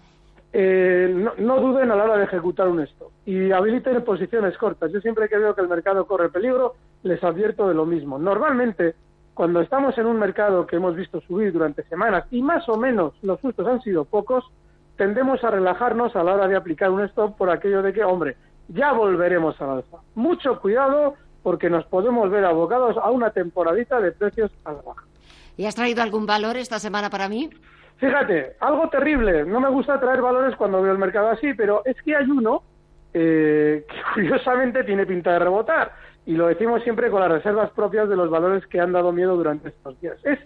[0.56, 4.92] Eh, no, duden a la hora de ejecutar un stop y habiliten posiciones cortas.
[4.92, 8.20] Yo siempre que veo que el mercado corre peligro, les advierto de lo mismo.
[8.20, 8.94] Normalmente,
[9.34, 13.14] cuando estamos en un mercado que hemos visto subir durante semanas y más o menos
[13.22, 14.44] los sustos han sido pocos,
[14.96, 18.36] tendemos a relajarnos a la hora de aplicar un stop por aquello de que, hombre,
[18.68, 19.96] ya volveremos al alza.
[20.14, 25.02] Mucho cuidado porque nos podemos ver abocados a una temporadita de precios a la baja.
[25.56, 27.50] ¿Y has traído algún valor esta semana para mí?
[28.04, 29.46] Fíjate, algo terrible.
[29.46, 32.62] No me gusta traer valores cuando veo el mercado así, pero es que hay uno
[33.14, 35.92] eh, que curiosamente tiene pinta de rebotar.
[36.26, 39.34] Y lo decimos siempre con las reservas propias de los valores que han dado miedo
[39.36, 40.18] durante estos días.
[40.22, 40.38] Es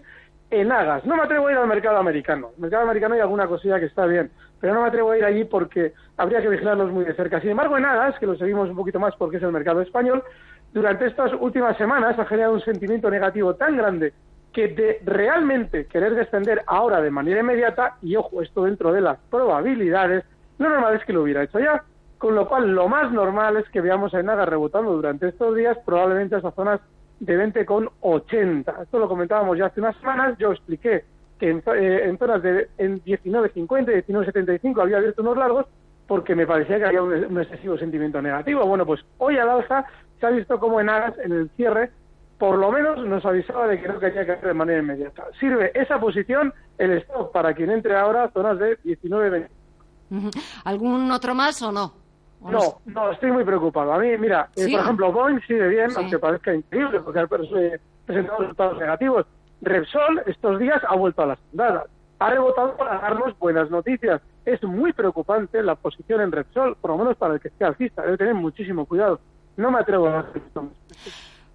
[0.49, 1.05] Enagas.
[1.05, 2.51] No me atrevo a ir al mercado americano.
[2.55, 4.31] El mercado americano hay alguna cosilla que está bien,
[4.61, 7.41] pero no me atrevo a ir allí porque habría que vigilarlos muy de cerca.
[7.41, 10.23] Sin embargo, Enagas, que lo seguimos un poquito más porque es el mercado español,
[10.71, 14.13] durante estas últimas semanas ha generado un sentimiento negativo tan grande
[14.53, 19.17] que de realmente querer descender ahora de manera inmediata, y ojo, esto dentro de las
[19.29, 20.25] probabilidades,
[20.57, 21.83] lo normal es que lo hubiera hecho ya.
[22.17, 25.77] Con lo cual, lo más normal es que veamos a Enaga rebotando durante estos días,
[25.85, 26.81] probablemente esas zonas
[27.19, 28.83] de 20 con 80.
[28.83, 30.37] Esto lo comentábamos ya hace unas semanas.
[30.37, 31.05] Yo expliqué
[31.39, 35.65] que en, eh, zonas de en 19.50 y 19.75 había abierto unos largos
[36.07, 38.65] porque me parecía que había un, excesivo sentimiento negativo.
[38.65, 39.85] Bueno, pues hoy al alza
[40.19, 41.91] se ha visto como en Aras, en el cierre,
[42.39, 45.25] por lo menos nos avisaba de que no quería caer de manera inmediata.
[45.39, 49.49] Sirve esa posición, el stop, para quien entre ahora a zonas de 19
[50.63, 51.93] ¿Algún otro más o no?
[52.41, 53.93] No, no, estoy muy preocupado.
[53.93, 58.37] A mí, mira, eh, por ejemplo, Boeing sigue bien, aunque parezca increíble, porque ha presentado
[58.37, 59.25] resultados negativos.
[59.61, 61.83] Repsol estos días ha vuelto a las andadas.
[62.19, 64.21] Ha rebotado para darnos buenas noticias.
[64.45, 68.03] Es muy preocupante la posición en Repsol, por lo menos para el que esté alcista.
[68.03, 69.19] Debe tener muchísimo cuidado.
[69.57, 70.69] No me atrevo a hacer esto.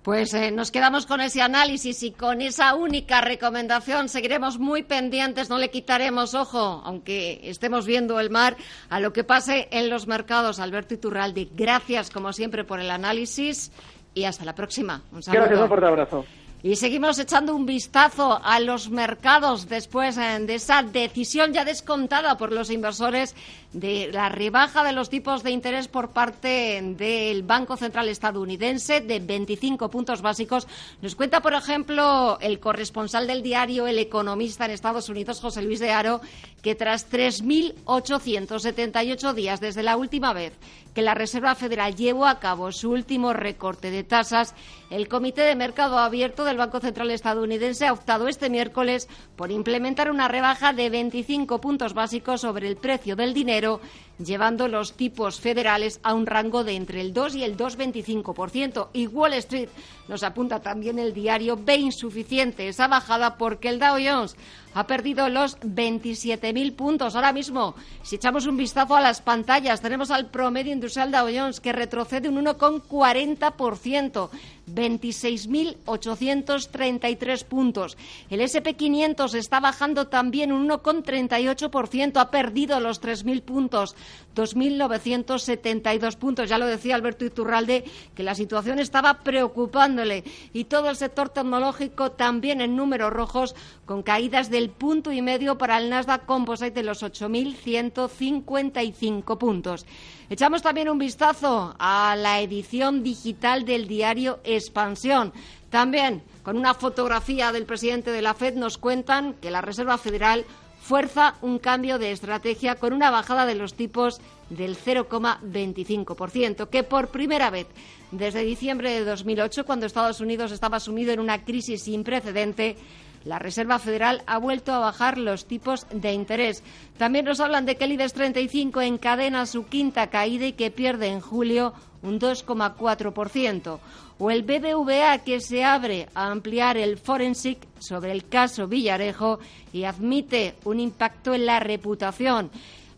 [0.04, 4.10] Pues eh, nos quedamos con ese análisis y con esa única recomendación.
[4.10, 8.54] Seguiremos muy pendientes, no le quitaremos ojo, aunque estemos viendo el mar,
[8.90, 10.60] a lo que pase en los mercados.
[10.60, 13.72] Alberto Iturralde, gracias como siempre por el análisis
[14.12, 15.00] y hasta la próxima.
[15.10, 15.40] Un saludo.
[15.40, 16.24] Gracias, un fuerte abrazo.
[16.64, 22.38] Y seguimos echando un vistazo a los mercados después eh, de esa decisión ya descontada
[22.38, 23.34] por los inversores
[23.74, 29.20] de la rebaja de los tipos de interés por parte del Banco Central estadounidense de
[29.20, 30.66] 25 puntos básicos.
[31.02, 35.80] Nos cuenta, por ejemplo, el corresponsal del diario El Economista en Estados Unidos, José Luis
[35.80, 36.22] de Aro,
[36.62, 40.54] que tras 3.878 días desde la última vez
[40.94, 44.54] que la Reserva Federal llevó a cabo su último recorte de tasas,
[44.90, 50.10] el Comité de Mercado Abierto del Banco Central estadounidense ha optado este miércoles por implementar
[50.10, 53.80] una rebaja de 25 puntos básicos sobre el precio del dinero,
[54.18, 58.88] llevando los tipos federales a un rango de entre el 2 y el 2,25%.
[58.92, 59.68] Y Wall Street,
[60.08, 64.36] nos apunta también el diario, ve insuficiente esa bajada porque el Dow Jones
[64.74, 67.14] ha perdido los 27.000 puntos.
[67.14, 71.60] Ahora mismo, si echamos un vistazo a las pantallas, tenemos al promedio industrial de Jones
[71.60, 74.30] que retrocede un 1,40%.
[74.66, 77.98] 26.833 puntos.
[78.30, 83.94] El SP500 está bajando también un 1,38%, ha perdido los 3.000 puntos,
[84.34, 86.48] 2.972 puntos.
[86.48, 87.84] Ya lo decía Alberto Iturralde,
[88.14, 90.24] que la situación estaba preocupándole.
[90.52, 93.54] Y todo el sector tecnológico también en números rojos,
[93.86, 99.86] con caídas del punto y medio para el Nasdaq Composite de los 8.155 puntos.
[100.30, 105.32] Echamos también un vistazo a la edición digital del diario Expansión.
[105.70, 110.46] También con una fotografía del presidente de la Fed nos cuentan que la Reserva Federal
[110.84, 114.20] fuerza un cambio de estrategia con una bajada de los tipos
[114.50, 117.66] del 0,25%, que por primera vez
[118.10, 122.76] desde diciembre de 2008, cuando Estados Unidos estaba sumido en una crisis sin precedente,
[123.24, 126.62] la Reserva Federal ha vuelto a bajar los tipos de interés.
[126.98, 131.06] También nos hablan de que el IBEX 35 encadena su quinta caída y que pierde
[131.06, 131.72] en julio
[132.02, 133.78] un 2,4%.
[134.18, 139.40] O el BBVA que se abre a ampliar el forensic sobre el caso Villarejo
[139.72, 142.50] y admite un impacto en la reputación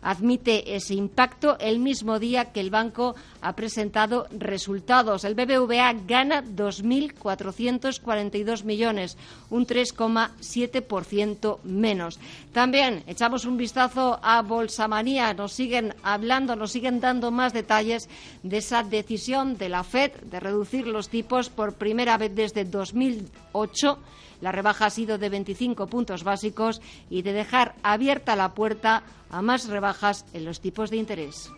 [0.07, 5.25] admite ese impacto el mismo día que el banco ha presentado resultados.
[5.25, 9.17] El BBVA gana 2.442 millones,
[9.51, 12.21] un 3,7% menos.
[12.53, 15.35] También echamos un vistazo a Bolsamanía.
[15.35, 18.09] Nos siguen hablando, nos siguen dando más detalles
[18.45, 23.99] de esa decisión de la FED de reducir los tipos por primera vez desde 2008
[24.41, 26.81] la rebaja ha sido de 25 puntos básicos
[27.11, 31.51] y de dejar abierta la puerta a más rebajas en los tipos de interés.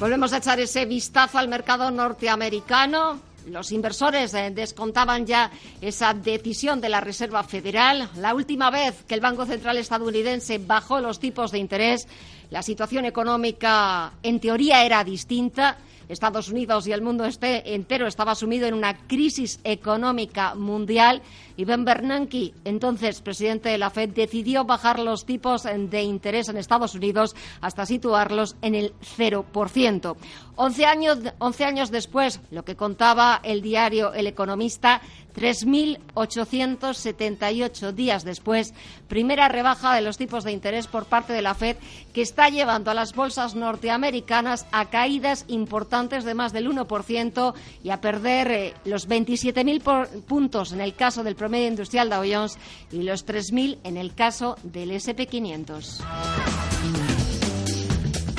[0.00, 3.20] Volvemos a echar ese vistazo al mercado norteamericano.
[3.46, 5.50] Los inversores eh, descontaban ya
[5.82, 8.08] esa decisión de la Reserva Federal.
[8.16, 12.08] La última vez que el Banco Central estadounidense bajó los tipos de interés,
[12.50, 15.76] la situación económica en teoría era distinta
[16.10, 21.22] Estados Unidos y el mundo este entero estaba sumido en una crisis económica mundial
[21.64, 26.94] Ben Bernanke, entonces presidente de la Fed, decidió bajar los tipos de interés en Estados
[26.94, 30.16] Unidos hasta situarlos en el 0%.
[30.56, 35.00] Once años, once años después, lo que contaba el diario El Economista,
[35.34, 38.74] 3.878 días después,
[39.08, 41.78] primera rebaja de los tipos de interés por parte de la Fed
[42.12, 47.90] que está llevando a las bolsas norteamericanas a caídas importantes de más del 1% y
[47.90, 52.58] a perder eh, los 27.000 puntos en el caso del promedio industrial Dow Jones
[52.90, 56.04] y los 3.000 en el caso del SP500.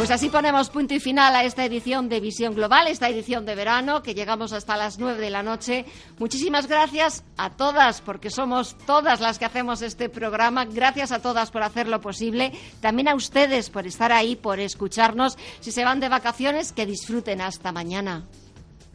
[0.01, 3.53] Pues así ponemos punto y final a esta edición de Visión Global, esta edición de
[3.53, 5.85] verano, que llegamos hasta las nueve de la noche.
[6.17, 10.65] Muchísimas gracias a todas, porque somos todas las que hacemos este programa.
[10.65, 12.51] Gracias a todas por hacerlo posible.
[12.79, 15.37] También a ustedes por estar ahí, por escucharnos.
[15.59, 18.23] Si se van de vacaciones, que disfruten hasta mañana.